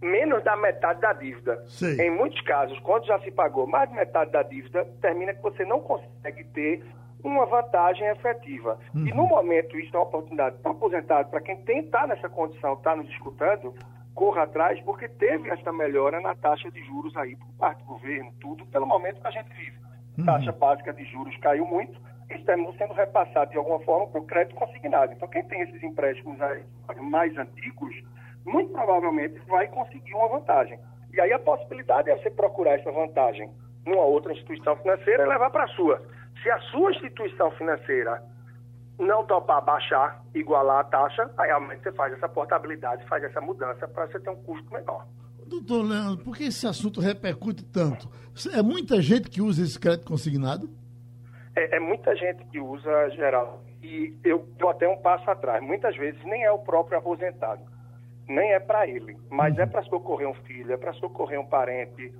[0.00, 1.62] menos da metade da dívida.
[1.66, 2.00] Sim.
[2.00, 5.64] Em muitos casos, quando já se pagou mais de metade da dívida, termina que você
[5.64, 6.82] não consegue ter
[7.22, 8.78] uma vantagem efetiva.
[8.94, 9.06] Uhum.
[9.06, 12.96] E no momento, isso é uma oportunidade para aposentado, para quem está nessa condição, está
[12.96, 13.72] nos escutando,
[14.12, 18.32] corra atrás, porque teve essa melhora na taxa de juros aí por parte do governo,
[18.40, 19.78] tudo, pelo momento que a gente vive.
[20.18, 20.24] Uhum.
[20.24, 21.98] Taxa básica de juros caiu muito,
[22.36, 25.12] estamos sendo repassados de alguma forma para o crédito consignado.
[25.12, 26.38] Então, quem tem esses empréstimos
[27.00, 27.94] mais antigos,
[28.44, 30.78] muito provavelmente vai conseguir uma vantagem.
[31.12, 33.50] E aí a possibilidade é você procurar essa vantagem
[33.86, 36.02] numa outra instituição financeira e levar para a sua.
[36.42, 38.22] Se a sua instituição financeira
[38.98, 43.86] não topar baixar, igualar a taxa, aí realmente você faz essa portabilidade, faz essa mudança
[43.88, 45.06] para você ter um custo menor.
[45.46, 48.08] Doutor Leandro, por que esse assunto repercute tanto?
[48.54, 50.70] É muita gente que usa esse crédito consignado?
[51.54, 53.62] É, é, muita gente que usa geral.
[53.82, 55.62] E eu dou até um passo atrás.
[55.62, 57.62] Muitas vezes nem é o próprio aposentado,
[58.28, 62.12] nem é para ele, mas é para socorrer um filho, é para socorrer um parente.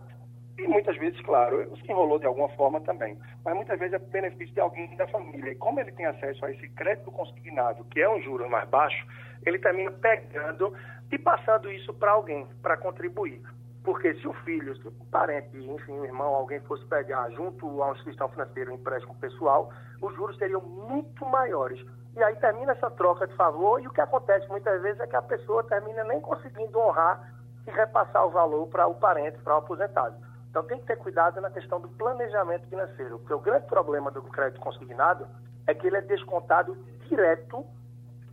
[0.58, 3.16] E muitas vezes, claro, se enrolou de alguma forma também.
[3.44, 5.52] Mas muitas vezes é benefício de alguém da família.
[5.52, 9.06] E como ele tem acesso a esse crédito consignado, que é um juro mais baixo,
[9.46, 10.74] ele termina pegando
[11.10, 13.40] e passando isso para alguém, para contribuir.
[13.84, 17.86] Porque se o filho, se o parente, enfim, o irmão, alguém fosse pegar junto a
[17.86, 21.84] uma instituição financeira um empréstimo pessoal, os juros seriam muito maiores.
[22.14, 25.16] E aí termina essa troca de favor e o que acontece muitas vezes é que
[25.16, 27.32] a pessoa termina nem conseguindo honrar
[27.66, 30.14] e repassar o valor para o parente, para o aposentado.
[30.50, 34.22] Então tem que ter cuidado na questão do planejamento financeiro, porque o grande problema do
[34.22, 35.26] crédito consignado
[35.66, 36.76] é que ele é descontado
[37.08, 37.64] direto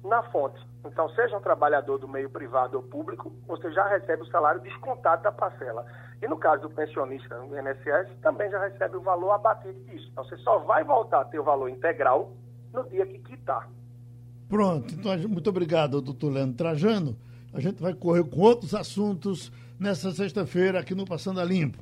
[0.04, 0.60] na fonte.
[0.86, 5.24] Então, seja um trabalhador do meio privado ou público, você já recebe o salário descontado
[5.24, 5.86] da parcela.
[6.22, 10.08] E no caso do pensionista no INSS, também já recebe o valor abatido disso.
[10.12, 12.32] Então, você só vai voltar a ter o valor integral
[12.74, 13.70] no dia que quitar.
[14.47, 14.93] Pronto.
[14.93, 17.18] Então, muito obrigado, doutor Leandro Trajano.
[17.54, 21.78] A gente vai correr com outros assuntos nessa sexta-feira aqui no Passando a Limpo.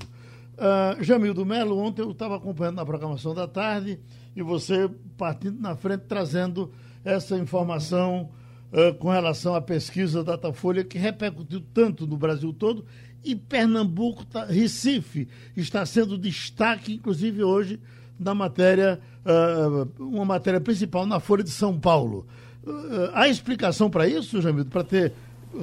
[0.58, 4.00] Uh, Jamildo Melo, ontem eu estava acompanhando na programação da tarde
[4.36, 6.74] e você partindo na frente trazendo
[7.04, 8.30] essa informação
[8.72, 12.86] uh, com relação à pesquisa Datafolha, que repercutiu tanto no Brasil todo,
[13.24, 17.80] e Pernambuco, tá, Recife, está sendo destaque, inclusive hoje,
[18.20, 22.26] na matéria, uh, uma matéria principal na Folha de São Paulo.
[22.66, 25.14] Uh, há explicação para isso, Jamildo, para ter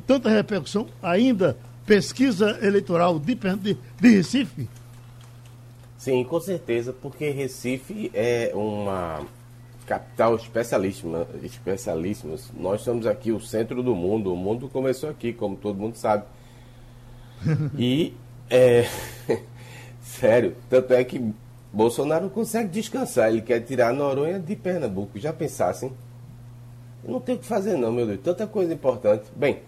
[0.07, 1.57] tanta repercussão ainda
[1.87, 4.69] pesquisa eleitoral de, de, de Recife?
[5.99, 9.25] Sim, com certeza, porque Recife é uma
[9.87, 12.51] capital especialíssima, especialíssimos.
[12.57, 14.33] Nós somos aqui o centro do mundo.
[14.33, 16.25] O mundo começou aqui, como todo mundo sabe.
[17.77, 18.15] E
[18.49, 18.87] é
[20.01, 21.33] sério, tanto é que
[21.73, 23.29] Bolsonaro não consegue descansar.
[23.29, 25.19] Ele quer tirar a Noronha de Pernambuco.
[25.19, 25.93] Já pensassem?
[27.03, 28.21] Não tem o que fazer não, meu Deus.
[28.23, 29.25] Tanta coisa importante.
[29.37, 29.61] Bem,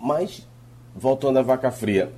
[0.00, 0.46] mas
[0.94, 2.12] voltando à vaca fria,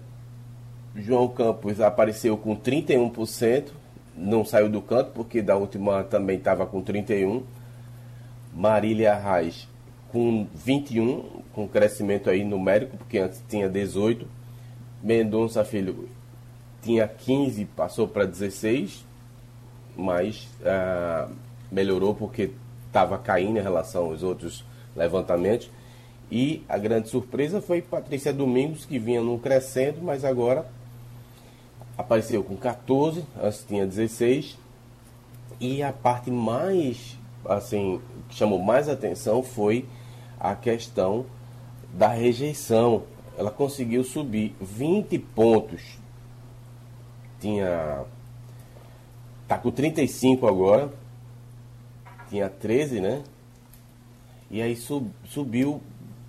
[0.95, 3.71] João Campos apareceu com 31%
[4.17, 7.43] não saiu do canto, porque da última também estava com 31.
[8.55, 9.69] Marília Reis
[10.11, 14.27] com 21, com crescimento aí numérico, porque antes tinha 18.
[15.03, 16.09] Mendonça Filho
[16.81, 19.05] tinha 15, passou para 16,
[19.97, 21.29] mas ah,
[21.71, 22.53] melhorou porque
[22.87, 24.65] estava caindo em relação aos outros
[24.95, 25.71] levantamentos.
[26.31, 30.67] E a grande surpresa foi Patrícia Domingos, que vinha num crescendo, mas agora
[31.97, 34.59] apareceu com 14, antes tinha 16.
[35.59, 37.17] E a parte mais,
[37.47, 39.87] assim, que chamou mais atenção foi
[40.39, 41.25] a questão
[41.95, 43.05] da rejeição.
[43.39, 45.99] Ela conseguiu subir 20 pontos.
[47.41, 48.05] Tinha.
[49.49, 50.93] Tá com 35 agora.
[52.29, 53.23] Tinha 13, né?
[54.51, 55.81] E aí sub, subiu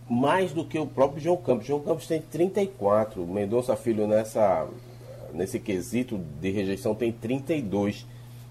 [0.10, 1.66] mais do que o próprio João Campos.
[1.66, 3.26] João Campos tem 34.
[3.26, 4.68] Mendonça Filho nessa
[5.34, 8.06] nesse quesito de rejeição tem 32.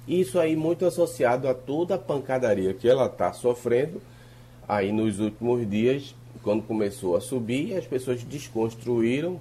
[0.07, 4.01] Isso aí muito associado a toda a pancadaria que ela está sofrendo
[4.69, 9.41] aí nos últimos dias, quando começou a subir, as pessoas desconstruíram.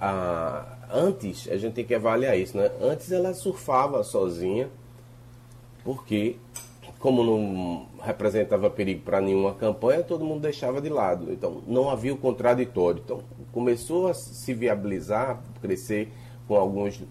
[0.00, 0.72] A...
[0.92, 2.70] Antes, a gente tem que avaliar isso, né?
[2.80, 4.68] Antes ela surfava sozinha,
[5.82, 6.36] porque
[6.98, 11.32] como não representava perigo para nenhuma campanha, todo mundo deixava de lado.
[11.32, 13.02] Então, não havia o contraditório.
[13.04, 13.20] Então,
[13.52, 16.12] começou a se viabilizar, crescer
[16.46, 17.02] com alguns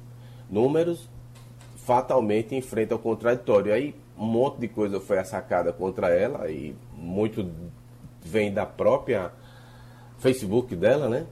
[0.50, 1.10] números,
[1.78, 3.74] fatalmente enfrenta o contraditório.
[3.74, 7.50] Aí um monte de coisa foi sacada contra ela e muito
[8.22, 9.32] vem da própria
[10.18, 11.26] Facebook dela, né?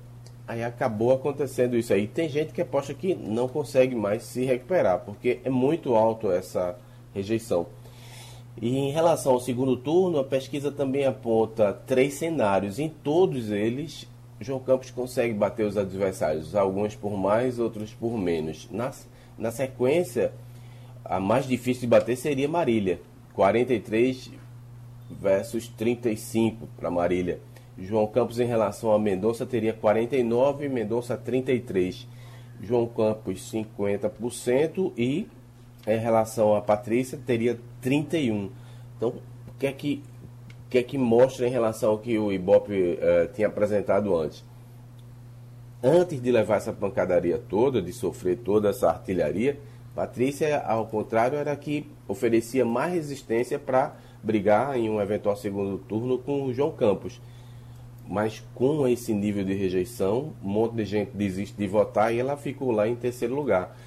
[0.48, 2.08] Aí acabou acontecendo isso aí.
[2.08, 6.78] Tem gente que aposta que não consegue mais se recuperar, porque é muito alto essa
[7.14, 7.66] rejeição.
[8.62, 12.78] E em relação ao segundo turno, a pesquisa também aponta três cenários.
[12.78, 14.08] Em todos eles,
[14.40, 18.68] João Campos consegue bater os adversários, alguns por mais, outros por menos.
[18.72, 18.92] Na,
[19.38, 20.34] na sequência,
[21.06, 23.00] a mais difícil de bater seria Marília,
[23.34, 24.32] 43
[25.10, 27.40] versus 35 para Marília.
[27.78, 32.08] João Campos em relação a Mendonça teria 49, Mendonça 33.
[32.62, 35.28] João Campos 50% e
[35.86, 38.50] em relação a Patrícia teria 31.
[38.96, 40.04] Então, o que é que
[40.74, 44.44] que é que mostra em relação ao que o Ibope uh, tinha apresentado antes.
[45.84, 49.60] Antes de levar essa pancadaria toda, de sofrer toda essa artilharia,
[49.94, 56.18] Patrícia, ao contrário, era que oferecia mais resistência para brigar em um eventual segundo turno
[56.18, 57.22] com o João Campos.
[58.10, 62.36] Mas com esse nível de rejeição, um monte de gente desiste de votar e ela
[62.36, 63.78] ficou lá em terceiro lugar.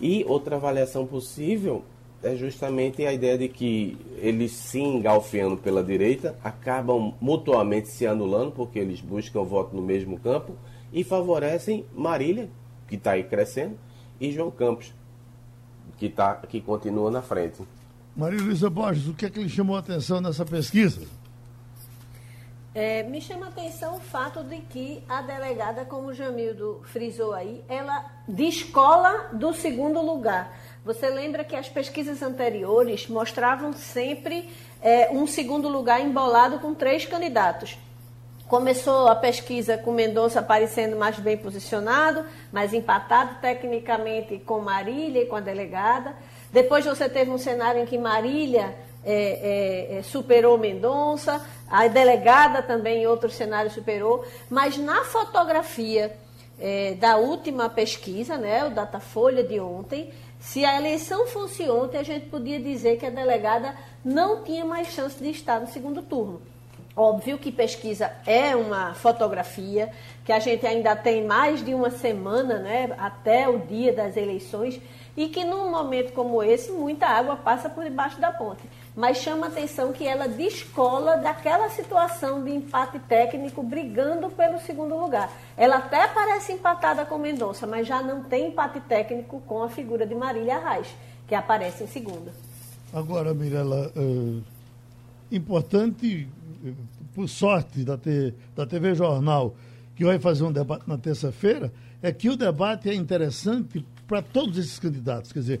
[0.00, 1.84] E outra avaliação possível
[2.22, 8.52] é justamente a ideia de que eles se engalfeando pela direita acabam mutuamente se anulando,
[8.52, 10.54] porque eles buscam voto no mesmo campo
[10.92, 12.50] e favorecem Marília,
[12.86, 13.78] que está aí crescendo,
[14.20, 14.92] e João Campos,
[15.96, 17.62] que, tá, que continua na frente.
[18.14, 21.06] Maria Luísa Borges, o que é que lhe chamou a atenção nessa pesquisa?
[22.72, 27.32] É, me chama a atenção o fato de que a delegada, como o Jamildo frisou
[27.32, 30.56] aí, ela descola do segundo lugar.
[30.84, 34.48] Você lembra que as pesquisas anteriores mostravam sempre
[34.80, 37.76] é, um segundo lugar embolado com três candidatos.
[38.48, 45.26] Começou a pesquisa com Mendonça aparecendo mais bem posicionado, mais empatado tecnicamente com Marília e
[45.26, 46.14] com a delegada.
[46.50, 48.74] Depois você teve um cenário em que Marília
[49.04, 56.16] é, é, é superou Mendonça, a delegada também em outro cenário superou, mas na fotografia
[56.58, 62.02] é, da última pesquisa, né, o Datafolha de ontem, se a eleição fosse ontem, a
[62.02, 66.40] gente podia dizer que a delegada não tinha mais chance de estar no segundo turno.
[66.96, 69.92] Óbvio que pesquisa é uma fotografia,
[70.24, 74.80] que a gente ainda tem mais de uma semana né, até o dia das eleições,
[75.16, 78.62] e que num momento como esse, muita água passa por debaixo da ponte
[78.94, 85.30] mas chama atenção que ela descola daquela situação de empate técnico brigando pelo segundo lugar.
[85.56, 90.06] Ela até parece empatada com Mendonça, mas já não tem empate técnico com a figura
[90.06, 90.88] de Marília Arraes,
[91.28, 92.32] que aparece em segunda.
[92.92, 96.28] Agora, Mirella, é, importante,
[96.64, 96.72] eh,
[97.14, 97.98] por sorte da,
[98.56, 99.54] da TV Jornal,
[99.94, 101.72] que vai fazer um debate na terça-feira,
[102.02, 105.32] é que o debate é interessante para todos esses candidatos.
[105.32, 105.60] Quer dizer,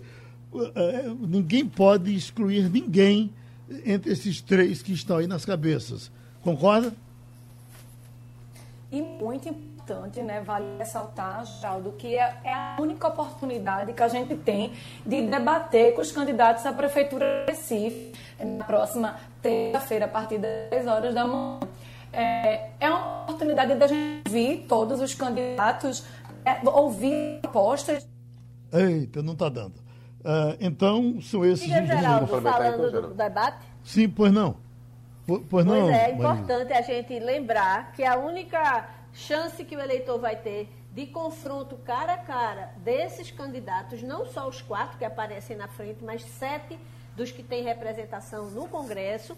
[1.28, 3.32] ninguém pode excluir ninguém
[3.84, 6.10] entre esses três que estão aí nas cabeças.
[6.42, 6.92] Concorda?
[8.90, 14.08] E muito importante, né, vale ressaltar, Geraldo, que é, é, a única oportunidade que a
[14.08, 14.72] gente tem
[15.06, 20.70] de debater com os candidatos à Prefeitura de Recife na próxima terça-feira, a partir das
[20.70, 21.60] 10 horas da manhã.
[22.12, 26.04] É, é uma oportunidade da gente ouvir todos os candidatos,
[26.44, 28.08] é, ouvir propostas.
[28.72, 29.79] Eita, não está dando.
[30.20, 33.64] Uh, então, são esses Diga, os Geraldo, falando do debate?
[33.82, 34.56] Sim, pois não.
[35.26, 35.80] Pois, pois não.
[35.82, 40.36] Pois é, é importante a gente lembrar que a única chance que o eleitor vai
[40.36, 45.68] ter de confronto cara a cara desses candidatos, não só os quatro que aparecem na
[45.68, 46.78] frente, mas sete
[47.16, 49.36] dos que têm representação no Congresso,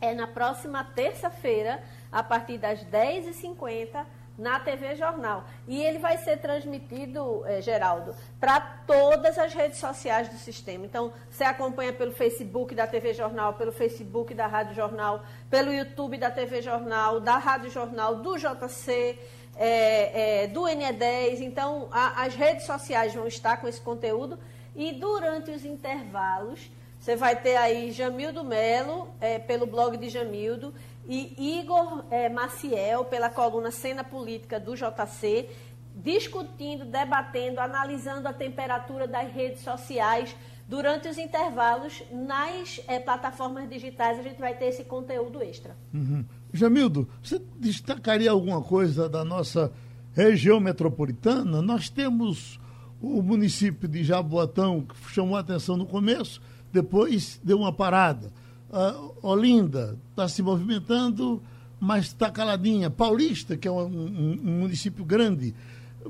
[0.00, 4.04] é na próxima terça-feira, a partir das 10h50,
[4.38, 5.44] na TV Jornal.
[5.66, 10.86] E ele vai ser transmitido, eh, Geraldo, para todas as redes sociais do sistema.
[10.86, 16.16] Então, você acompanha pelo Facebook da TV Jornal, pelo Facebook da Rádio Jornal, pelo YouTube
[16.16, 19.18] da TV Jornal, da Rádio Jornal, do JC,
[19.56, 21.40] é, é, do NE10.
[21.40, 24.38] Então, a, as redes sociais vão estar com esse conteúdo.
[24.76, 26.70] E durante os intervalos,
[27.00, 30.72] você vai ter aí Jamildo Melo, é, pelo blog de Jamildo,
[31.08, 35.48] e Igor é, Maciel, pela coluna Cena Política do JC,
[35.96, 40.36] discutindo, debatendo, analisando a temperatura das redes sociais.
[40.68, 45.74] Durante os intervalos, nas é, plataformas digitais, a gente vai ter esse conteúdo extra.
[45.94, 46.26] Uhum.
[46.52, 49.72] Jamildo, você destacaria alguma coisa da nossa
[50.12, 51.62] região metropolitana?
[51.62, 52.60] Nós temos
[53.00, 58.30] o município de Jaboatão, que chamou a atenção no começo, depois deu uma parada.
[58.70, 61.42] Uh, Olinda está se movimentando,
[61.80, 62.90] mas está caladinha.
[62.90, 65.54] Paulista, que é um, um, um, município grande,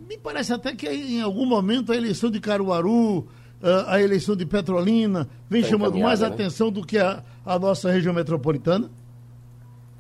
[0.09, 3.27] me parece até que em algum momento a eleição de Caruaru, uh,
[3.87, 6.27] a eleição de Petrolina, vem tá chamando mais né?
[6.27, 8.91] atenção do que a, a, nossa região metropolitana.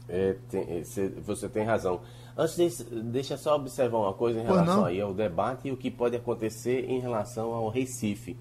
[0.08, 0.82] É, tem, é,
[1.24, 2.00] você tem razão.
[2.36, 5.90] Antes disso, deixa só observar uma coisa em relação aí ao debate e o que
[5.90, 8.36] pode acontecer em relação ao Recife.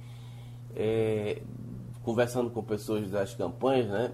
[0.76, 1.41] É,
[2.08, 4.14] conversando com pessoas das campanhas, né?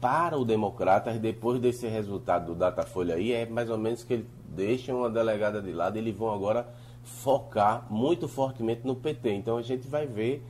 [0.00, 4.26] Para o Democratas, depois desse resultado do Datafolha aí, é mais ou menos que eles
[4.48, 9.32] deixam uma delegada de lado, eles vão agora focar muito fortemente no PT.
[9.32, 10.40] Então a gente vai ver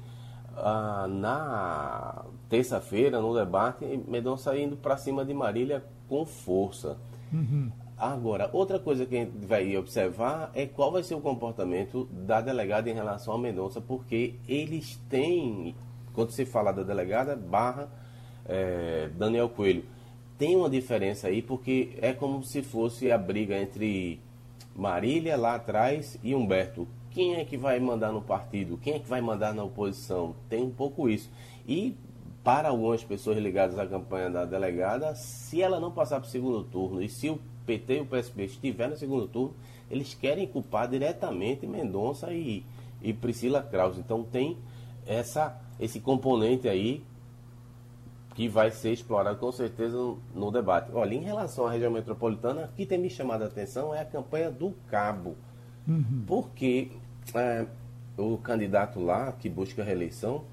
[0.55, 6.99] ah, na terça-feira, no debate, Mendonça indo para cima de Marília com força.
[7.33, 7.73] Uhum.
[7.97, 12.43] Agora, outra coisa que a gente vai observar é qual vai ser o comportamento da
[12.43, 15.75] delegada em relação ao Mendonça, porque eles têm
[16.15, 17.89] quando se fala da delegada barra
[18.47, 19.85] é, Daniel Coelho,
[20.39, 24.21] tem uma diferença aí porque é como se fosse a briga entre
[24.75, 26.89] Marília lá atrás e Humberto.
[27.11, 28.79] Quem é que vai mandar no partido?
[28.79, 30.35] Quem é que vai mandar na oposição?
[30.49, 31.29] Tem um pouco isso.
[31.67, 31.97] E
[32.43, 36.65] para algumas pessoas ligadas à campanha da delegada, se ela não passar para o segundo
[36.65, 39.55] turno e se o PT e o PSB estiver no segundo turno,
[39.91, 42.65] eles querem culpar diretamente Mendonça e,
[43.03, 44.01] e Priscila Krause.
[44.01, 44.57] Então tem
[45.07, 47.03] essa esse componente aí
[48.35, 49.97] que vai ser explorado com certeza
[50.35, 50.91] no, debate.
[50.93, 54.05] Olha, em relação à região metropolitana, o que tem me chamado a atenção é a
[54.05, 55.37] campanha do Cabo.
[55.89, 56.25] Uhum.
[56.27, 56.93] Porque
[57.35, 57.67] é,
[58.17, 60.45] o candidato lá, que busca a reeleição,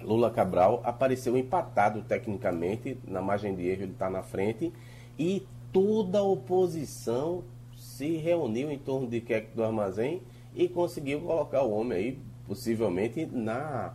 [0.00, 4.72] Lula Cabral, apareceu empatado tecnicamente, na margem de erro ele está na frente,
[5.18, 7.44] e toda a oposição
[7.76, 10.22] se reuniu em torno de Keck do Armazém
[10.54, 13.94] e conseguiu colocar o homem aí, possivelmente, na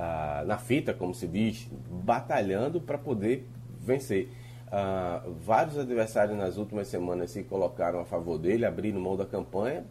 [0.00, 3.48] ah, na fita, como se diz, batalhando para poder
[3.80, 4.28] vencer.
[4.70, 9.84] Ah, vários adversários nas últimas semanas se colocaram a favor dele, abrindo mão da campanha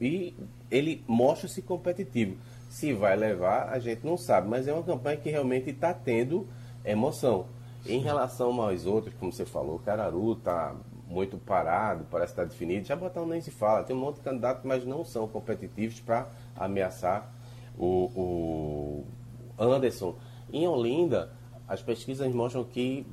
[0.00, 0.34] e
[0.68, 2.36] ele mostra-se competitivo.
[2.68, 6.48] Se vai levar, a gente não sabe, mas é uma campanha que realmente está tendo
[6.84, 7.46] emoção.
[7.86, 10.74] Em relação aos outros, como você falou, Cararu está
[11.06, 12.84] muito parado, parece estar tá definido.
[12.84, 16.26] Já Botão nem se fala, tem um monte de candidatos, mas não são competitivos para
[16.56, 17.32] ameaçar
[17.78, 19.04] o, o
[19.60, 20.16] Anderson.
[20.52, 21.32] Em Olinda,
[21.68, 23.06] as pesquisas mostram que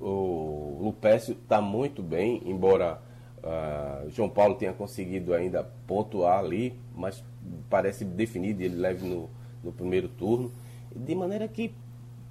[0.00, 3.00] o Lupécio está muito bem, embora
[3.38, 7.24] uh, João Paulo tenha conseguido ainda pontuar ali, mas
[7.70, 9.30] parece definido, ele leve no,
[9.64, 10.52] no primeiro turno,
[10.94, 11.72] de maneira que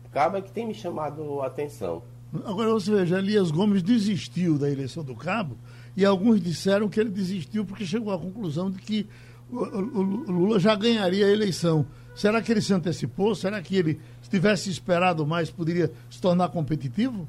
[0.06, 2.04] acaba que tem me chamado a atenção.
[2.44, 5.58] Agora você veja, Elias Gomes desistiu da eleição do Cabo
[5.96, 9.08] e alguns disseram que ele desistiu porque chegou à conclusão de que
[9.50, 10.02] o
[10.32, 11.86] Lula já ganharia a eleição.
[12.16, 13.36] Será que ele se antecipou?
[13.36, 17.28] Será que ele, se tivesse esperado mais, poderia se tornar competitivo?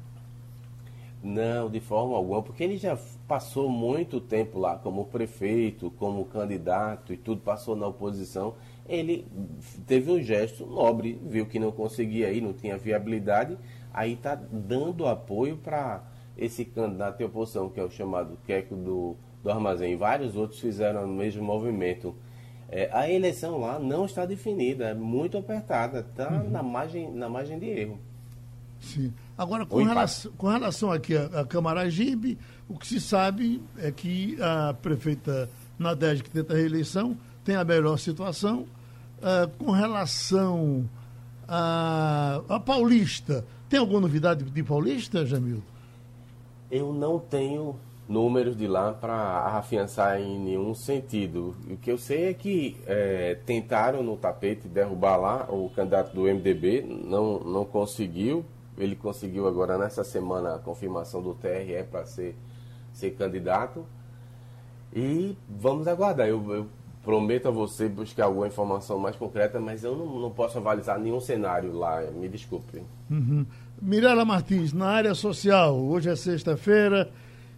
[1.21, 7.11] Não, de forma alguma, porque ele já passou muito tempo lá como prefeito, como candidato
[7.11, 8.53] e tudo, passou na oposição.
[8.87, 9.25] Ele
[9.85, 13.57] teve um gesto nobre, viu que não conseguia ir, não tinha viabilidade,
[13.93, 16.01] aí está dando apoio para
[16.37, 19.17] esse candidato de oposição, que é o chamado Queco do
[19.47, 19.95] do armazém.
[19.95, 22.13] Vários outros fizeram o mesmo movimento.
[22.69, 26.49] É, a eleição lá não está definida, é muito apertada, está uhum.
[26.49, 27.99] na, margem, na margem de erro.
[28.79, 29.13] Sim.
[29.37, 32.37] Agora, com, relação, com relação aqui a, a Camaragibe,
[32.67, 35.49] o que se sabe é que a prefeita
[35.79, 38.67] Nadege, que tenta a reeleição, tem a melhor situação.
[39.17, 40.87] Uh, com relação
[41.47, 45.63] a, a Paulista, tem alguma novidade de Paulista, Jamil?
[46.69, 47.75] Eu não tenho
[48.07, 51.55] números de lá para afiançar em nenhum sentido.
[51.69, 56.23] O que eu sei é que é, tentaram no tapete derrubar lá o candidato do
[56.23, 58.45] MDB, não, não conseguiu.
[58.77, 62.35] Ele conseguiu agora nessa semana a confirmação do TRE para ser,
[62.93, 63.85] ser candidato.
[64.93, 66.27] E vamos aguardar.
[66.27, 66.67] Eu, eu
[67.03, 71.19] prometo a você buscar alguma informação mais concreta, mas eu não, não posso avalizar nenhum
[71.19, 72.83] cenário lá, me desculpe.
[73.09, 73.45] Uhum.
[73.81, 77.09] Mirela Martins, na área social, hoje é sexta-feira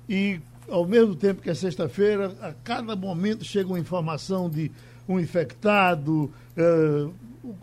[0.09, 4.71] e ao mesmo tempo que é sexta-feira, a cada momento chega uma informação de
[5.07, 6.31] um infectado.
[6.57, 7.13] Uh,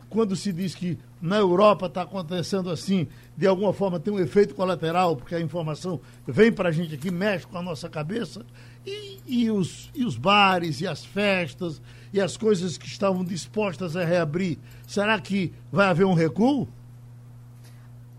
[0.09, 4.55] quando se diz que na Europa está acontecendo assim, de alguma forma tem um efeito
[4.55, 8.45] colateral, porque a informação vem para a gente aqui, mexe com a nossa cabeça,
[8.87, 11.83] e, e, os, e os bares, e as festas,
[12.13, 16.69] e as coisas que estavam dispostas a reabrir, será que vai haver um recuo?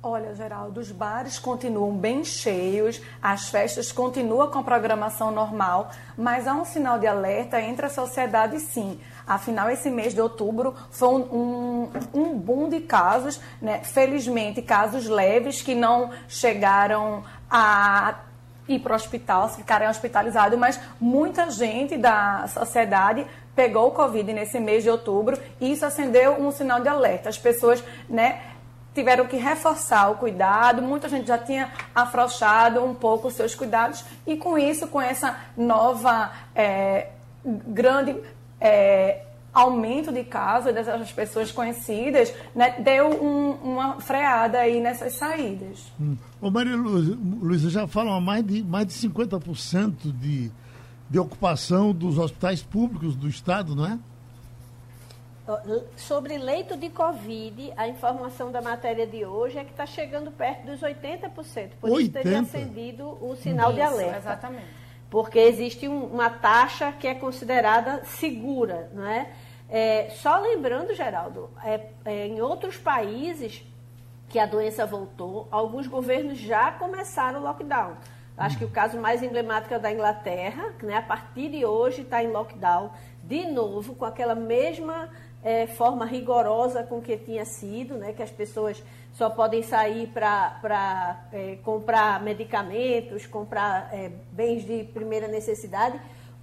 [0.10, 6.48] Olha, Geraldo, os bares continuam bem cheios, as festas continuam com a programação normal, mas
[6.48, 9.02] há um sinal de alerta entre a sociedade, sim.
[9.28, 13.80] Afinal, esse mês de outubro foi um, um, boom de casos, né?
[13.84, 18.16] felizmente, casos leves que não chegaram a
[18.66, 24.58] ir para o hospital, ficarem hospitalizados, mas muita gente da sociedade pegou o Covid nesse
[24.58, 27.28] mês de outubro e isso acendeu um sinal de alerta.
[27.28, 28.40] As pessoas, né?
[28.98, 34.04] Tiveram que reforçar o cuidado, muita gente já tinha afrouxado um pouco os seus cuidados,
[34.26, 37.10] e com isso, com essa nova é,
[37.46, 38.16] grande
[38.60, 39.22] é,
[39.54, 45.92] aumento de casos dessas pessoas conhecidas, né, deu um, uma freada aí nessas saídas.
[46.02, 46.18] Hum.
[46.42, 50.52] Ô Maria Luísa, já falam mais de, mais de 50% de,
[51.08, 54.00] de ocupação dos hospitais públicos do Estado, não é?
[55.96, 60.66] Sobre leito de Covid, a informação da matéria de hoje é que está chegando perto
[60.66, 61.72] dos 80%.
[61.80, 62.02] Por 80?
[62.02, 64.18] isso teria acendido o sinal isso, de alerta.
[64.18, 64.66] Exatamente.
[65.10, 69.32] Porque existe um, uma taxa que é considerada segura, não é?
[69.70, 73.64] é só lembrando, Geraldo, é, é, em outros países
[74.28, 77.96] que a doença voltou, alguns governos já começaram o lockdown.
[78.38, 81.66] Acho que o caso mais emblemático é o da Inglaterra, que né, a partir de
[81.66, 82.92] hoje está em lockdown
[83.24, 85.10] de novo, com aquela mesma
[85.48, 88.84] é, forma rigorosa com que tinha sido, né, que as pessoas
[89.14, 95.98] só podem sair para é, comprar medicamentos, comprar é, bens de primeira necessidade,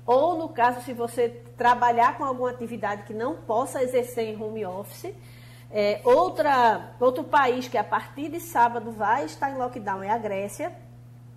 [0.06, 4.64] ou no caso, se você trabalhar com alguma atividade que não possa exercer em home
[4.64, 5.12] office.
[5.70, 10.16] É, outra, outro país que a partir de sábado vai estar em lockdown é a
[10.16, 10.72] Grécia,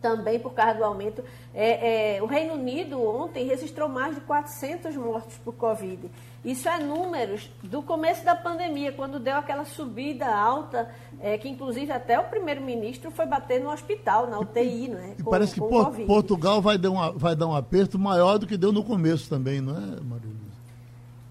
[0.02, 1.24] também por causa do aumento.
[1.54, 6.10] É, é, o Reino Unido ontem registrou mais de 400 mortos por Covid.
[6.46, 10.90] Isso é números do começo da pandemia, quando deu aquela subida alta,
[11.20, 15.16] é, que inclusive até o primeiro-ministro foi bater no hospital, na UTI, não é?
[15.18, 18.56] E com, parece que Portugal vai dar, um, vai dar um aperto maior do que
[18.56, 20.38] deu no começo também, não é, Maria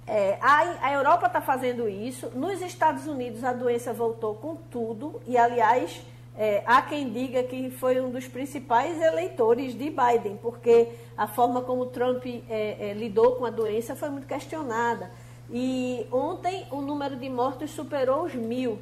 [0.07, 2.31] é, a, a Europa está fazendo isso.
[2.35, 6.01] Nos Estados Unidos a doença voltou com tudo e, aliás,
[6.39, 11.63] é, há quem diga que foi um dos principais eleitores de Biden, porque a forma
[11.63, 15.11] como Trump é, é, lidou com a doença foi muito questionada.
[15.51, 18.79] E ontem o número de mortos superou os mil,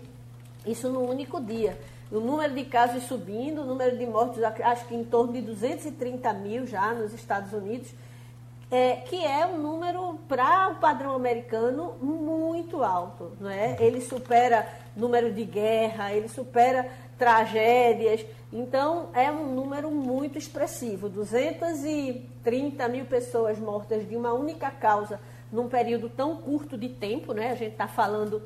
[0.66, 1.78] isso no único dia.
[2.10, 6.32] O número de casos subindo, o número de mortos, acho que em torno de 230
[6.34, 7.94] mil já nos Estados Unidos,
[8.70, 13.32] é, que é um número, para o padrão americano, muito alto.
[13.40, 13.76] Não é?
[13.78, 16.88] Ele supera número de guerra, ele supera
[17.18, 18.24] tragédias.
[18.52, 25.20] Então, é um número muito expressivo: 230 mil pessoas mortas de uma única causa
[25.52, 27.52] num período tão curto de tempo, né?
[27.52, 28.42] a gente está falando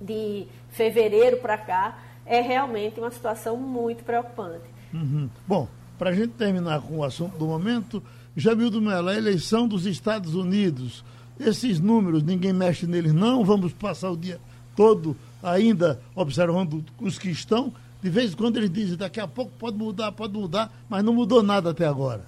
[0.00, 4.64] de fevereiro para cá, é realmente uma situação muito preocupante.
[4.92, 5.28] Uhum.
[5.46, 8.02] Bom, para a gente terminar com o assunto do momento,
[8.36, 11.04] Jamildo Mello, a eleição dos Estados Unidos,
[11.38, 14.40] esses números, ninguém mexe neles não, vamos passar o dia
[14.74, 17.72] todo ainda observando os que estão,
[18.02, 21.12] de vez em quando eles dizem, daqui a pouco pode mudar, pode mudar, mas não
[21.12, 22.22] mudou nada até agora.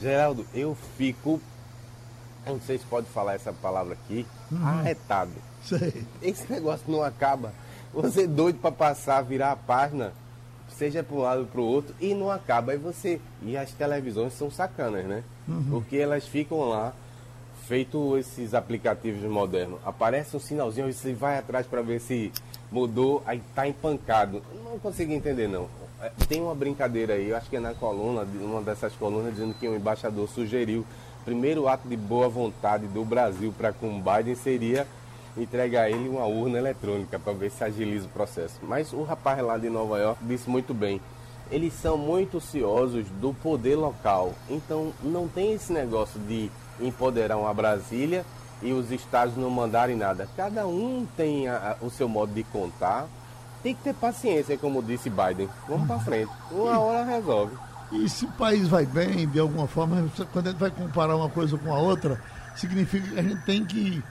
[0.00, 1.40] Geraldo, eu fico,
[2.46, 4.66] eu não sei se pode falar essa palavra aqui, uhum.
[4.66, 5.32] arretado.
[5.62, 6.04] Sei.
[6.20, 7.52] Esse negócio não acaba.
[7.92, 10.12] Você é doido para passar, virar a página,
[10.68, 12.74] seja para um lado para o outro, e não acaba.
[12.74, 13.20] E você.
[13.42, 15.22] E as televisões são sacanas, né?
[15.48, 15.66] Uhum.
[15.70, 16.92] Porque elas ficam lá,
[17.66, 19.78] feito esses aplicativos modernos.
[19.84, 22.32] Aparece um sinalzinho, você vai atrás para ver se
[22.70, 24.42] mudou, aí tá empancado.
[24.64, 25.68] Não consegui entender não.
[26.00, 29.54] É, tem uma brincadeira aí, eu acho que é na coluna, uma dessas colunas, dizendo
[29.54, 30.84] que um embaixador sugeriu
[31.24, 34.86] primeiro ato de boa vontade do Brasil para com Biden seria
[35.36, 38.60] entregar a ele uma urna eletrônica para ver se agiliza o processo.
[38.62, 41.00] Mas o rapaz lá de Nova York disse muito bem.
[41.50, 44.32] Eles são muito ciosos do poder local.
[44.48, 46.50] Então não tem esse negócio de
[46.80, 48.24] empoderar uma Brasília
[48.62, 50.28] e os estados não mandarem nada.
[50.36, 53.06] Cada um tem a, a, o seu modo de contar.
[53.62, 55.48] Tem que ter paciência, como disse Biden.
[55.68, 56.30] Vamos para frente.
[56.50, 57.56] Uma hora resolve.
[57.92, 61.28] E se o país vai bem, de alguma forma, quando a gente vai comparar uma
[61.28, 62.20] coisa com a outra,
[62.56, 64.02] significa que a gente tem que,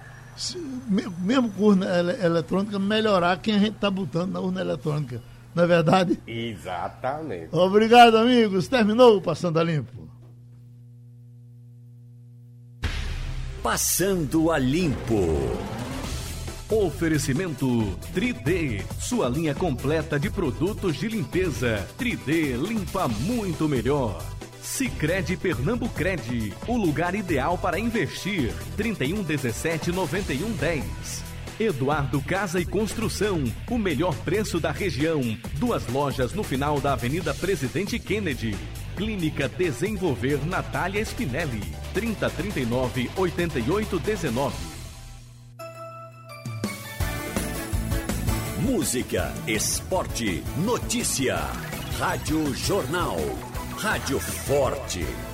[1.19, 1.85] mesmo com urna
[2.23, 5.21] eletrônica, melhorar quem a gente está botando na urna eletrônica.
[5.53, 6.19] Não é verdade?
[6.25, 7.49] Exatamente.
[7.51, 8.67] Obrigado, amigos.
[8.67, 9.91] Terminou o Passando a Limpo.
[13.63, 15.57] Passando a Limpo.
[16.69, 21.87] Oferecimento 3D, sua linha completa de produtos de limpeza.
[21.97, 24.21] 3D limpa muito melhor.
[24.61, 28.53] Sicredi Pernambucred, o lugar ideal para investir.
[28.75, 31.23] 31 17 91 10.
[31.57, 35.21] Eduardo Casa e Construção, o melhor preço da região.
[35.53, 38.57] Duas lojas no final da Avenida Presidente Kennedy.
[38.95, 41.61] Clínica Desenvolver Natália Spinelli,
[41.93, 44.73] 3039 8819.
[48.61, 51.37] Música, esporte, notícia.
[51.99, 53.17] Rádio Jornal.
[53.77, 55.32] Rádio Forte.